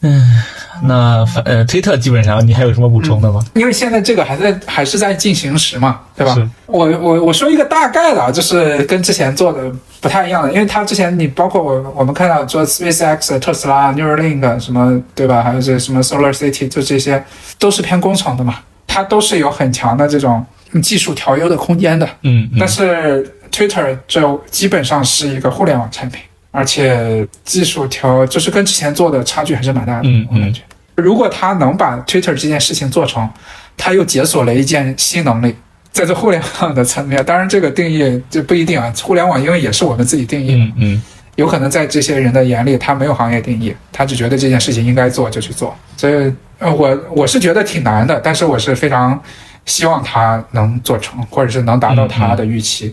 [0.00, 0.42] 嗯。
[0.80, 3.44] 那呃，推特基本上你还有什么补充的吗？
[3.54, 6.36] 因为现在这个还在还是在进行时嘛，对吧？
[6.66, 9.68] 我我我说一个大概的，就是跟之前做的
[10.00, 15.42] 不太一样的，因为他之前你包括我我们看到做 SpaceX、特斯拉、Neuralink 什么，对吧？
[15.42, 17.24] 还有这什么 Solar City，就这些
[17.58, 20.46] 都是偏工程的嘛，它都是有很强的这种
[20.82, 22.08] 技术调优的空间的。
[22.22, 26.20] 嗯，但是 Twitter 就基本上是一个互联网产品。
[26.50, 30.62] 而且技术调就是跟之前做的差距还是蛮大的，嗯，我感觉，
[30.96, 33.28] 如果他能把 Twitter 这件事情做成，
[33.76, 35.54] 他又解锁了一件新能力，
[35.92, 38.92] 在这互联网的层面，当然这个定义就不一定啊。
[39.02, 41.00] 互联网因为也是我们自己定义的，嗯，
[41.36, 45.76] 有可能在这些人的眼里，他没有行业定义，他只觉得这件事情应该做就去做。
[45.98, 49.22] 所以，呃，我我是觉得挺难的，但是我是非常
[49.68, 52.92] 希望他能做成，或者是能达到他的预期。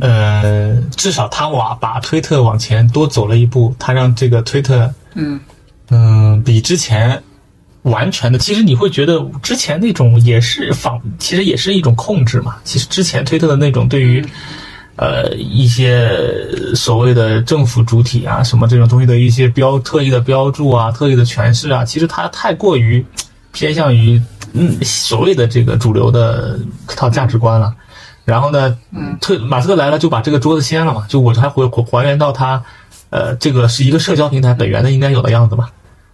[0.00, 5.38] 呃，至少他往把推特往前多走了一步，他让这个推特，嗯
[5.90, 7.22] 嗯，比之前
[7.82, 12.56] 完全的，其实你会觉得之前那种也是仿，其实也是一种控制嘛。
[12.64, 14.24] 其实之前推特的那种对于
[14.96, 16.08] 呃一些
[16.74, 23.04] 所谓的政府主体啊什么这种东西的一些标特意的标注啊、特意的诠释啊，其实它太过于
[23.52, 24.18] 偏向于
[24.52, 27.74] 嗯所谓的这个主流的套价值观了。
[28.24, 32.62] 然后呢，嗯，特马斯克来了就把这个桌子掀了嘛，就我还回还原到他，
[33.10, 35.68] 呃，这个是一个社交平台本源的应该有的样子嘛。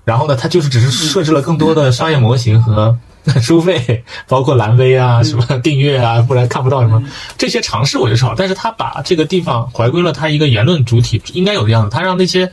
[0.05, 2.97] 然后呢，他就是只是设置了更多的商业模型和
[3.43, 7.03] 收费，包括蓝 V 啊、什么订阅啊，不然看不到什么
[7.37, 8.35] 这些尝试我就少。
[8.35, 12.51] 但是他把这个地方回归了他一个言论主体应该有的样子，他让那些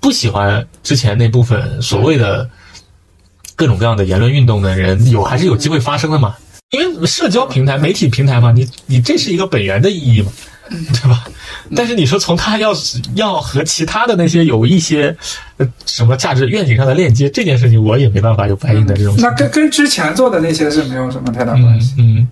[0.00, 2.48] 不喜欢之前那部分所谓的
[3.56, 6.34] 各种各样的言论运动的人有还是有机会发生的嘛。
[6.70, 10.32] 因为社交平台、媒体平台嘛，你你这是一个本源的意义嘛，
[10.70, 11.24] 对吧？
[11.76, 12.72] 但是你说从他要
[13.14, 15.14] 要和其他的那些有一些
[15.58, 19.14] 呃什么价值愿景上的链接，这件事情我也没办法有反应的这种。
[19.18, 21.94] 那跟跟之前做的那些是没有什么太大关系。
[21.98, 22.26] 嗯。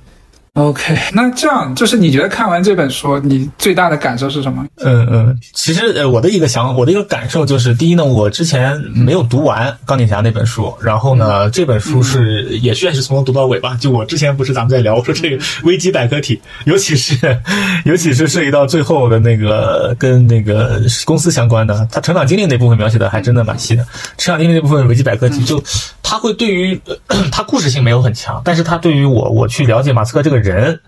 [0.54, 4.66] OK，那这样就是你觉得看完这本书，你最大的感受是什么？
[4.78, 13.78] 嗯嗯，其实呃，我的一个想，我的一个感受就是，第一呢，我之前没有读完《钢铁侠》那本书，然后呢，这本书是也算是从头读到尾吧。
[13.80, 17.16] 就我之前不是咱们在聊，我说这个危机百科体，尤其是
[17.86, 23.84] 尤其是涉及到最后的那个跟那个公司相关的，他成长经历那部分描写的还真的蛮细的。
[24.18, 25.62] 成长经历那部分危机百科体，就
[26.10, 26.80] 他会对于
[27.30, 30.80] 他故事性没有很强，但是他对于我我去了解马斯克这个人。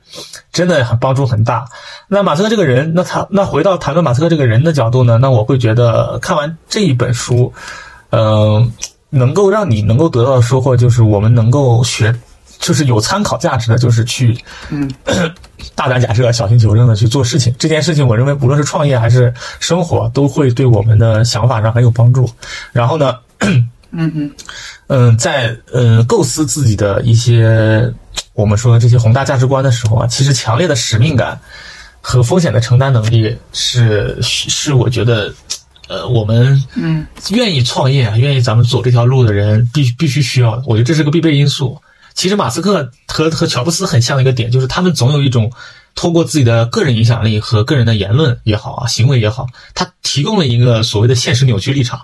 [0.53, 1.65] 真的很帮助很大。
[2.09, 5.17] 那马斯克这个人，那他那回到谈论马斯克这个人的角度呢？
[5.17, 7.51] 那我会觉得看完这一本书，
[8.11, 8.71] 嗯，
[9.09, 12.15] 能够让你能够得到的收获就是我们能够学，
[12.59, 14.37] 就是有参考价值的，就是去
[14.69, 14.91] 嗯
[15.75, 17.55] 大胆假设、小心求证的去做事情。
[17.59, 22.29] 这件事情，我认为不论是创业还是生活，都会对我们的想法上很有帮助。
[22.73, 23.17] 然后呢，
[23.93, 24.31] 嗯嗯
[24.89, 27.93] 嗯，在嗯构思自己的一些。
[28.35, 31.39] 我们说这些宏大价值观的时候啊，其实强烈的使命感
[32.01, 35.31] 和风险的承担能力是是我觉得，
[35.87, 40.63] 呃，我们嗯愿意创业啊，愿意咱们走这条路的人必必须需要的。
[40.67, 41.79] 我觉得这是个必备因素。
[42.15, 45.53] 其实马斯克和和乔布斯很像的一个点，就是他们总有一种
[45.95, 52.01] 通过自己的个人影响力和个人的言论也好啊，行为也好，他提供了一个所谓的现实扭曲立场。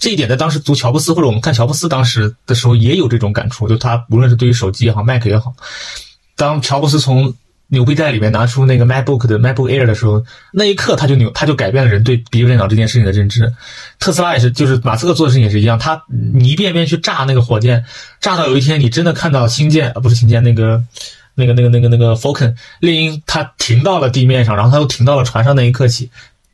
[0.00, 5.54] 这一点在当时读乔布斯或者我们看乔布斯当时的时候也有这种感触，就他无论是对于手机也好，Mac 也好，
[6.34, 7.32] 当乔布斯从
[7.68, 13.52] 牛皮袋里面拿出那个 MacBook 的 MacBook Air 的时候，那一刻他就扭，他就改变了人对笔记本电脑这件事情的认知。
[14.00, 17.84] 特斯拉也是，就是马斯克做的事情也是一样，他你一遍遍去炸那个火箭，
[18.20, 20.82] 炸到有一天你真的看到星舰啊，不是星舰，那个
[21.36, 26.10] 那个那个那个那个 Falcon 猎鹰，它停到了地面上，然后它又停到了船上那一刻起。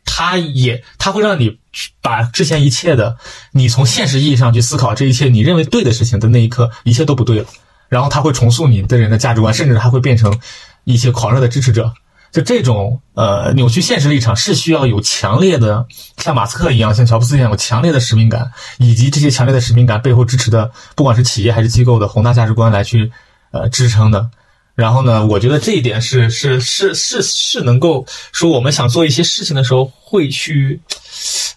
[0.07, 1.59] 它也，它会让你
[2.01, 3.19] 把之前一切的，
[3.53, 7.47] 你从现实意义上去思考这一切你认为对的事情的那一刻，一切都不对了。
[7.91, 10.41] 然后它会重塑你的人的价值观，甚至还会变成
[10.85, 11.93] 一些狂热的支持者。
[12.33, 15.87] 就这种呃扭曲现实立场，是需要有强烈的，
[16.19, 23.11] 像马斯克一样，像乔布斯一样有强烈的使命感，以及这些强烈的使命感背后支持的，不管是企业还是机构的宏大价值观来去
[23.53, 24.29] 呃支撑的。
[24.77, 30.79] 然后呢，我觉得这一点是是是是是能够说，我们想做一些事情的时候，会去，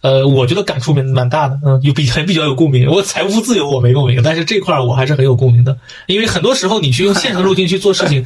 [0.02, 2.90] 呃，我觉得感触蛮蛮大的，嗯，有比还比较有共鸣。
[2.90, 8.26] 我财务自由我没共鸣，但是这块我还是很有共鸣的，因为很多时候你去用线程路径去做事情，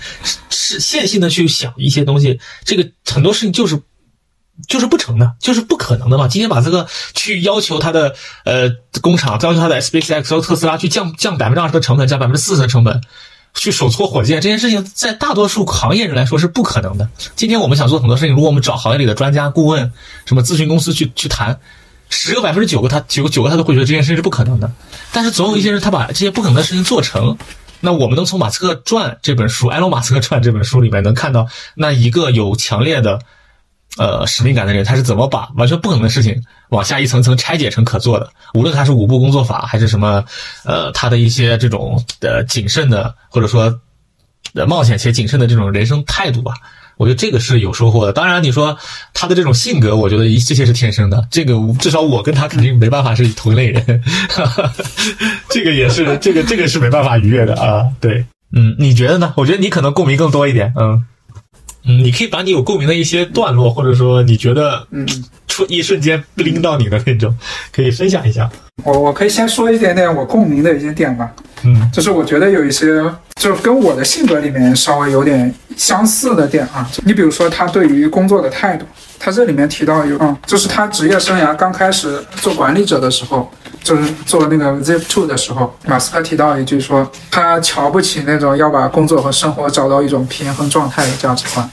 [0.51, 3.81] 是线性的去想一些东西，这个很多事情就是
[4.67, 6.27] 就是不成的，就是不可能的嘛。
[6.27, 8.13] 今天把这个去要求他的
[8.45, 8.69] 呃
[9.01, 13.01] 工厂，要求他的 SpaceX 和特斯拉去降降百分之二十的成本，降百分之四十的成本。
[13.53, 17.07] 去手搓火箭这件事情，在大多数行业人来说是不可能的。
[17.35, 19.91] 今天我们想做很多事情，如果我们找行业里的专家、顾问、
[20.25, 21.59] 什么咨询公司去去谈，
[22.09, 24.71] 十个百分之九个他九个九个他都会觉得这件事情是不可能的。
[25.11, 27.37] 但是总有一些人他把这些不可能的事情做成。
[27.79, 33.19] 那我们能从《马斯克传》这本书，《埃隆·马斯克传》这本书里面能看到，那一个有强烈的。
[33.97, 38.27] 呃，使命感的人，他是怎么把完全不可能的事情往下一层层拆解成可做的？
[38.55, 40.25] 无论他是五步工作法，还是什么，
[40.65, 43.79] 呃，他的一些这种呃谨慎的，或者说
[44.55, 46.53] 呃冒险且谨慎的这种人生态度吧，
[46.97, 48.11] 我觉得这个是有收获的。
[48.11, 48.75] 当然，你说
[49.13, 51.27] 他的这种性格，我觉得这些是天生的。
[51.29, 54.03] 这个至少我跟他肯定没办法是同一类人，
[55.49, 57.87] 这个也是这个这个是没办法逾越的啊。
[58.01, 59.33] 对，嗯，你觉得呢？
[59.37, 61.05] 我觉得你可能共鸣更多一点，嗯。
[61.85, 65.05] 嗯，你可以把你有共鸣的一些段落，或者说你觉得嗯，
[65.47, 67.35] 出一瞬间拎到你的那种，
[67.71, 68.49] 可以分享一下。
[68.83, 71.31] 我我可以先说一点点我共鸣的一些点吧。
[71.63, 73.01] 嗯，就是我觉得有一些
[73.35, 76.89] 就是跟我的性格里面稍微有点相似的点啊。
[77.05, 78.85] 你比如说他对于工作的态度，
[79.23, 83.49] 他这里面提到有，嗯，就是他职业生涯刚开始做管理者的时候。
[83.81, 91.69] 就是做那个 Zip Two 的时候，马斯克提到一句说，他瞧不起那种要把工作和生活找到一种平衡状态的价值观。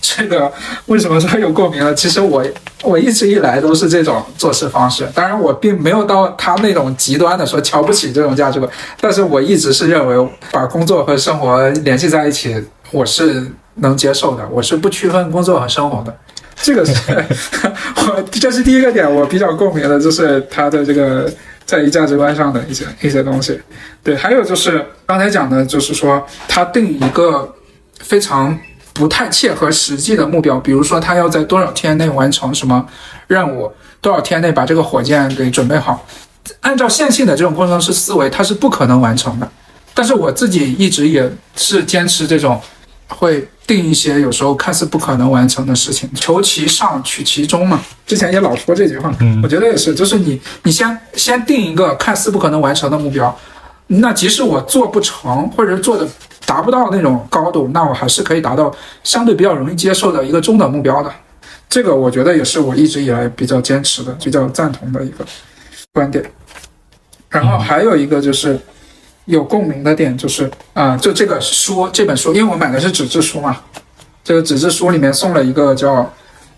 [0.00, 0.50] 这个
[0.86, 1.94] 为什么说有共鸣呢？
[1.94, 2.42] 其实我
[2.82, 12.56] 我一直以来都是这种做事方式，当然我并没有到他那种极端的说瞧不起这种价值观，但是我一直是认为把工作和生活联系在一起，
[12.90, 16.16] 我是能接受的，我是不区分工作和生活的。
[16.62, 16.92] 这个是
[18.06, 21.30] 我 这是第一个点，我比较共鸣的，就是他的这个。
[21.66, 23.60] 在于价值观上的一些一些东西，
[24.02, 27.48] 对，还有就是刚才讲的，就是说他定一个
[28.00, 28.58] 非常
[28.92, 32.84] 不太切合实际的目标，比如说他要在多少天内完成什么
[33.28, 36.04] 任务，多少天内把这个火箭给准备好，
[36.62, 39.48] 按照线性的这种工程师思维，他是不可能完成的。
[39.94, 42.60] 但是我自己一直也是坚持这种
[43.10, 43.46] 会。
[43.66, 47.80] 定一些有时候看似不可能完成的事情，求其上取其中嘛。
[48.04, 53.32] 之前也老说这句话，我觉得也是，就是你你先先定一个看似不可能完成的目标，
[53.86, 56.04] 那即使我做不成，或者做的
[56.44, 61.12] 达不到那种高度，那我还是可以达到相对比较容易接受的一个中等目标的。
[61.68, 65.24] 这个我觉得也是我一直以来比较坚持的、比较赞同的一个
[65.92, 66.28] 观点。
[67.28, 68.58] 然后还有一个就是。
[69.30, 73.56] 有共鸣的点就是啊，就这个书这本书，因为我买的是纸质书嘛，
[74.24, 76.12] 这个纸质书里面送了一个叫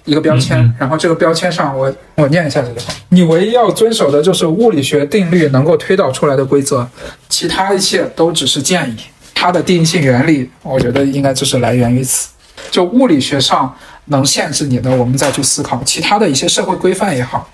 [0.06, 6.88] 一个标签，然后这个标签上我我念一下这个话：你唯一要遵守的就是物理学定律能够推导出来的规则，
[7.28, 8.96] 其他一切都只是建议。
[9.34, 12.30] 它的定性原理，我觉得应该就是来源于此。
[12.70, 13.74] 就物理学上
[14.06, 17.48] 能限制你的，我们再去思考其他的一些社会规范也好，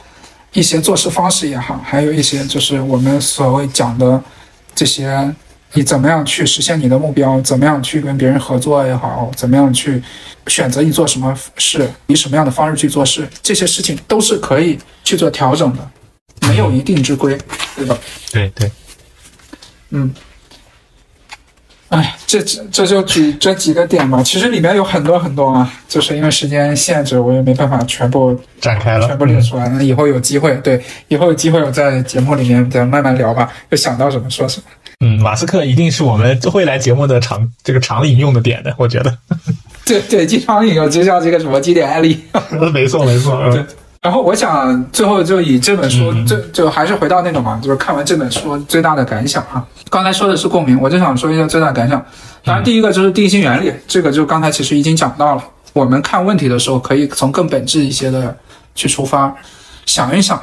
[0.53, 4.23] 一些做事方式也好，还有一些就是我们所谓讲的。
[4.79, 5.35] 这些，
[5.73, 7.41] 你怎么样去实现你的目标？
[7.41, 9.29] 怎么样去跟别人合作也好？
[9.35, 10.01] 怎么样去
[10.47, 11.91] 选择你做什么事？
[12.07, 13.29] 以什么样的方式去做事？
[13.43, 15.91] 这些事情都是可以去做调整的，
[16.47, 17.37] 没有一定之规，
[17.75, 17.99] 对吧？
[18.31, 18.71] 对对，
[19.91, 20.15] 嗯。
[21.89, 24.23] 哎，这这这就举这几个点吧。
[24.23, 29.69] 其实里面有很多很多啊，就是因为时间限制，我也没办法全部展开了，全部列出来。
[29.71, 33.51] 那以后有机会，对，以后有机会我在节目里面再慢慢聊吧。
[33.71, 34.65] 就想到什么说什么。
[35.01, 39.17] 嗯，马斯克一定是我们会来节目的常这个常引用的点的，我觉得。
[39.87, 42.23] 对对，经常引用，就像这个什么经典案例。
[42.75, 43.51] 没 错没错。
[43.51, 43.65] 对。
[44.09, 49.63] 然后我想最后就以这本书，就就还是回到那种嘛，就是看完这本书最大的感想哈。
[49.91, 52.03] 刚才说的是共鸣，我就想说一下最大感想。
[52.43, 55.45] 当然，第一个就是定性原理，这个就刚才其实已经讲到了。
[55.75, 58.35] 我们看问题的时候，可以从更本质一些的
[58.75, 59.31] 去出发，
[59.85, 60.43] 想一想，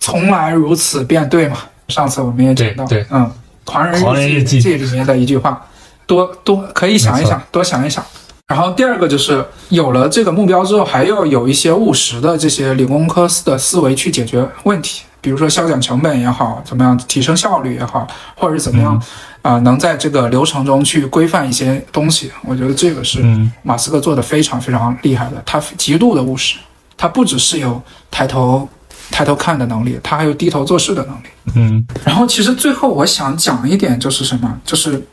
[0.00, 1.58] 从来如此便对嘛。
[1.86, 3.22] 上次我们也讲到，对，嗯，
[3.70, 5.64] 《狂人日记》里面的一句话，
[6.08, 8.04] 多多可以想一想，多想一想。
[8.46, 19.02] 然后第二个就是有了这个目标之后，还要有一些务实的这些理工科的思维去解决问题，比如说削减成本也好，怎么样提升效率也好，或者是怎么样
[19.42, 22.30] 啊，能在这个流程中去规范一些东西。
[22.44, 23.20] 我觉得这个是
[23.64, 26.56] 马斯克做的非常非常厉害的，他极度的务实，
[26.96, 27.82] 他不只是有
[28.12, 28.68] 抬头
[29.10, 31.26] 抬头看的能力，他还有低头做事的能力。
[31.56, 35.04] 嗯，然后其实最后我想讲一点就是什么，就是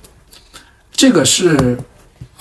[0.92, 1.76] 这个是。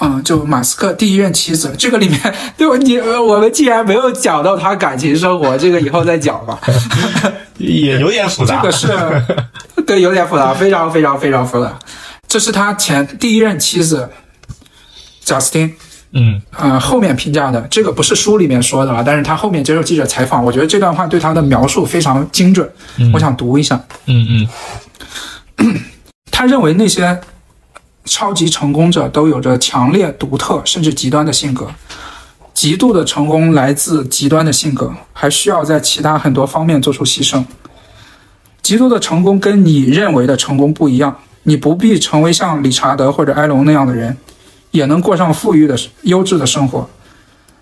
[0.01, 2.21] 嗯，就马斯克第一任妻子，这个里面，
[2.57, 6.59] 对你我们既然没有讲到他感情生活，这个以后再讲吧。
[7.59, 8.61] 也有点复杂。
[8.61, 8.89] 这个是，
[9.87, 11.79] 对，有点复杂，非常非常非常复杂。
[12.27, 14.09] 这是他前第一任妻子，
[15.23, 15.73] 贾斯汀。
[16.15, 22.69] 嗯，呃，后面评价的这个不是书里面说的啊，但是他后面接受记者采访，我觉得这段话对他的描述非常精准。
[23.15, 23.81] 我想读一下。
[24.07, 24.49] 嗯
[25.59, 25.81] 嗯，
[26.33, 27.21] 他认为那些。
[28.05, 31.69] 超级成功者都有着强烈、独特甚至极端的性格。
[32.55, 37.45] 极度的成功来自极端的性格，还需要在其他很多方面做出牺牲。
[38.61, 41.17] 极度的成功跟你认为的成功不一样。
[41.45, 44.17] 你不必成为像理查德或者埃隆那样的人，
[44.71, 46.89] 也能过上富裕的、优质的生活。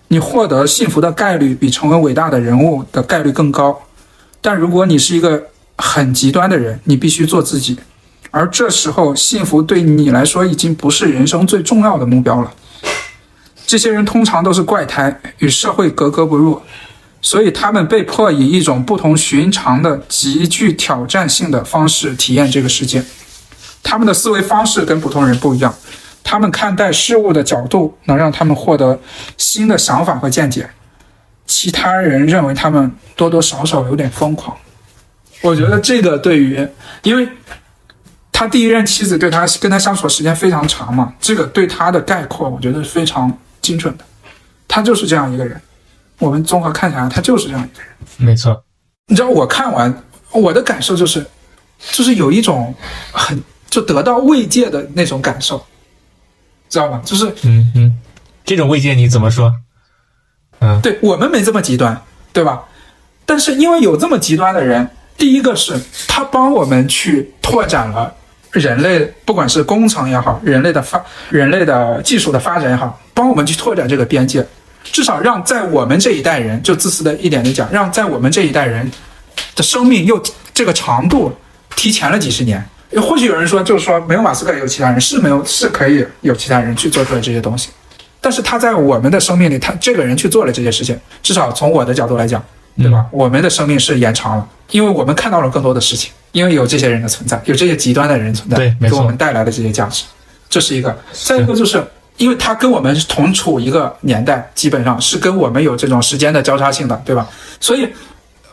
[0.09, 3.81] 你获得幸福的概率比成为伟大的人物的概率更高。
[4.39, 7.79] 但如果你是一个很极端的人，你必须做自己。
[8.31, 12.51] 而这时候，幸福对你来说已经不是人生最重要的目标了。
[13.67, 16.61] 这些人通常都是怪胎，与社会格格不入，
[17.21, 23.03] 所以他们被迫以一种不同寻常的、极具挑战性的方式体验这个世界。
[23.83, 25.73] 他们的思维方式跟普通人不一样，
[26.23, 28.97] 他们看待事物的角度能让他们获得
[29.37, 30.69] 新的想法和见解。
[31.45, 34.55] 其他人认为他们多多少少有点疯狂。
[35.41, 36.65] 我觉得这个对于，
[37.03, 37.27] 因为。
[38.41, 43.31] 他第一任妻子对他跟他相处的时间非常长嘛，这个对他的概括我觉得是非常
[43.61, 44.03] 精准的，
[44.67, 45.61] 他就是这样一个人。
[46.17, 47.91] 我们综合看起来，他就是这样一个人。
[48.17, 48.63] 没错，
[49.05, 51.23] 你知道我看完我的感受就是，
[51.91, 52.73] 就是有一种
[53.11, 53.39] 很
[53.69, 55.63] 就得到慰藉的那种感受，
[56.67, 56.99] 知道吗？
[57.05, 57.95] 就是嗯嗯，
[58.43, 59.53] 这种慰藉你怎么说？
[60.61, 61.95] 嗯，对我们没这么极端，
[62.33, 62.63] 对吧？
[63.23, 68.15] 但是因为有这么极端的人，第一个是他帮我们去拓展了。
[68.51, 74.45] 人类不管是工程也好，人类的发，人类的技术的发展也好，帮我们去拓展这个边界，
[74.83, 78.89] 至少让在我们这一代人，就自私的一点的讲，让在我们这一代人
[79.55, 80.21] 的生命又
[80.53, 81.31] 这个长度
[81.75, 82.63] 提前了几十年。
[83.01, 87.69] 或许有人说，就是说没有马斯克，有其他人是没有是可以有其他人去做出来这些东西，
[88.19, 92.43] 但是他在我们的生命里，他这个人去做了这些事情，至少从我的角度来讲，
[92.77, 93.05] 对吧？
[93.11, 96.11] 我们的生命是延长了，因为我们看到了更多的事情。
[96.31, 100.05] 因为有这些人的存在，有这些极端的人存在，对，给我们带来的这些价值，
[100.49, 100.97] 这是一个。
[101.11, 101.83] 再一个就是，
[102.17, 107.27] 因为他跟我们同处一个年代，基本上是跟我们有这种时间的交叉性的，对吧？
[107.59, 107.87] 所以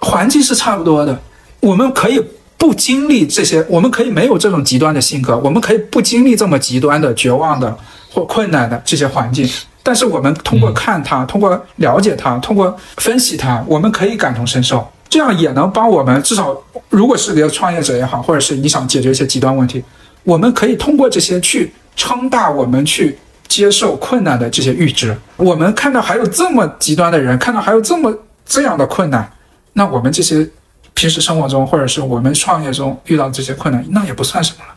[0.01, 1.19] 环境是差不多的。
[1.61, 2.21] 我们可以
[2.57, 7.77] 不经历这些，我们可以没有这种极端的性格，我们可以不经历这么极端的绝望的
[8.13, 9.49] 或困难的这些环境。
[9.83, 14.87] 但是我们通过看他，通过了解他，通过分析他，我们可以感同身受。
[15.09, 16.57] 这样也能帮我们，至少
[16.91, 19.83] 如果是个创业者也好，或者是你想解决一些极端问题，
[20.23, 23.17] 我们可以通过这些去撑大我们去
[23.49, 25.17] 接受困难的这些阈值。
[25.37, 29.31] 我们看到还有这么极端的人，看到还有这么这样的困难，
[29.73, 30.47] 那我们这些
[30.93, 34.75] 平时生活中或者是我们创业中遇到这些困难，那也不算什么了，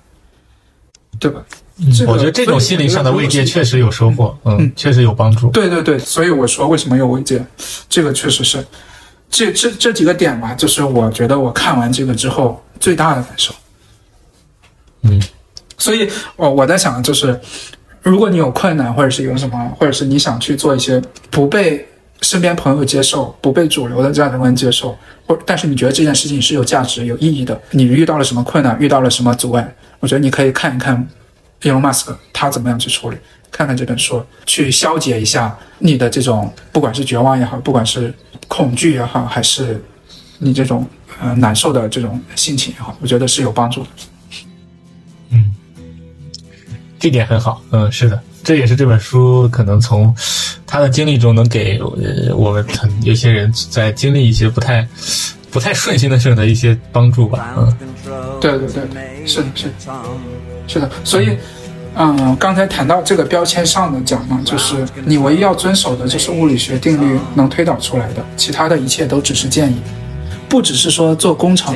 [1.19, 1.41] 对吧？
[2.07, 5.49] 我觉得这种心灵上的慰藉确实有收获，嗯，确实有帮助。
[5.49, 7.43] 对对对，所以我说为什么有慰藉，
[7.89, 8.63] 这个确实是。
[9.32, 13.53] 这这这几个点吧，就是我觉得我看完这个之后最大的感受。
[15.03, 15.19] 嗯，
[15.77, 17.39] 所以，我我在想，就是
[18.03, 21.01] 如果你有困难，或者是有什么，或者是你想去做一些
[21.32, 21.84] 不被
[22.21, 31.07] 身边朋友接受、不被主流的价值观接受，或但是你觉得这件事情是有价值、有意义的，你遇到了什么困难，遇到了什么阻碍，我觉得你可以看一看
[31.61, 33.17] Elon Musk 他怎么样去处理，
[33.51, 38.13] 看看这本书，去消解一下你的这种不管是绝望也好，不管是。
[38.47, 39.81] 恐惧也好，还是
[40.37, 40.85] 你这种
[41.21, 43.87] 呃难受的这种心情也好，我觉得是有帮助的。
[45.29, 45.55] 嗯，
[46.99, 47.61] 这点很好。
[47.71, 50.13] 嗯，是的，这也是这本书可能从
[50.67, 51.79] 他的经历中能给
[52.36, 54.86] 我们很有些人在经历一些不太
[55.49, 57.55] 不太顺心的事的一些帮助吧。
[57.57, 57.73] 嗯，
[58.41, 59.73] 对对对，是的，是的，
[60.67, 61.37] 是的，所以。
[61.96, 69.76] 嗯，刚才谈到这个标签上的讲呢，就是你唯一要遵守的就是物理学定律能推导出来的，其他的一切都只是建议。
[70.47, 71.76] 不只是说做工程，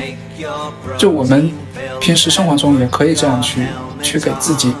[0.98, 1.50] 就我们
[2.00, 3.66] 平时生活中也可以这样去
[4.02, 4.72] 去给自己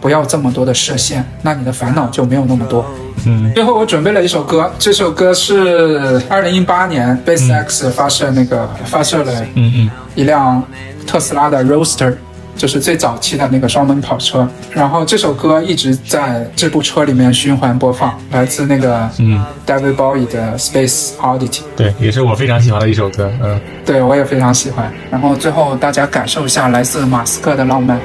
[0.00, 2.84] 不要这么多的设限，那你的烦恼就没有那么多。
[3.26, 3.52] 嗯。
[3.54, 10.62] 最后我准备了一首歌，这首歌是二零一八年 SpaceX 发射那个发射了嗯嗯一辆
[11.06, 12.14] 特斯拉的 Roadster。
[12.58, 24.92] 就是最早期的那个双门跑车，然后这首歌一直在这部车里面循环播放，来自那个嗯，David Bowie 的 Space Oddity，对，也是我非常喜欢的一首歌，嗯，对我也非常喜欢。
[25.10, 27.98] 然后最后大家感受一下来自马斯克的浪漫。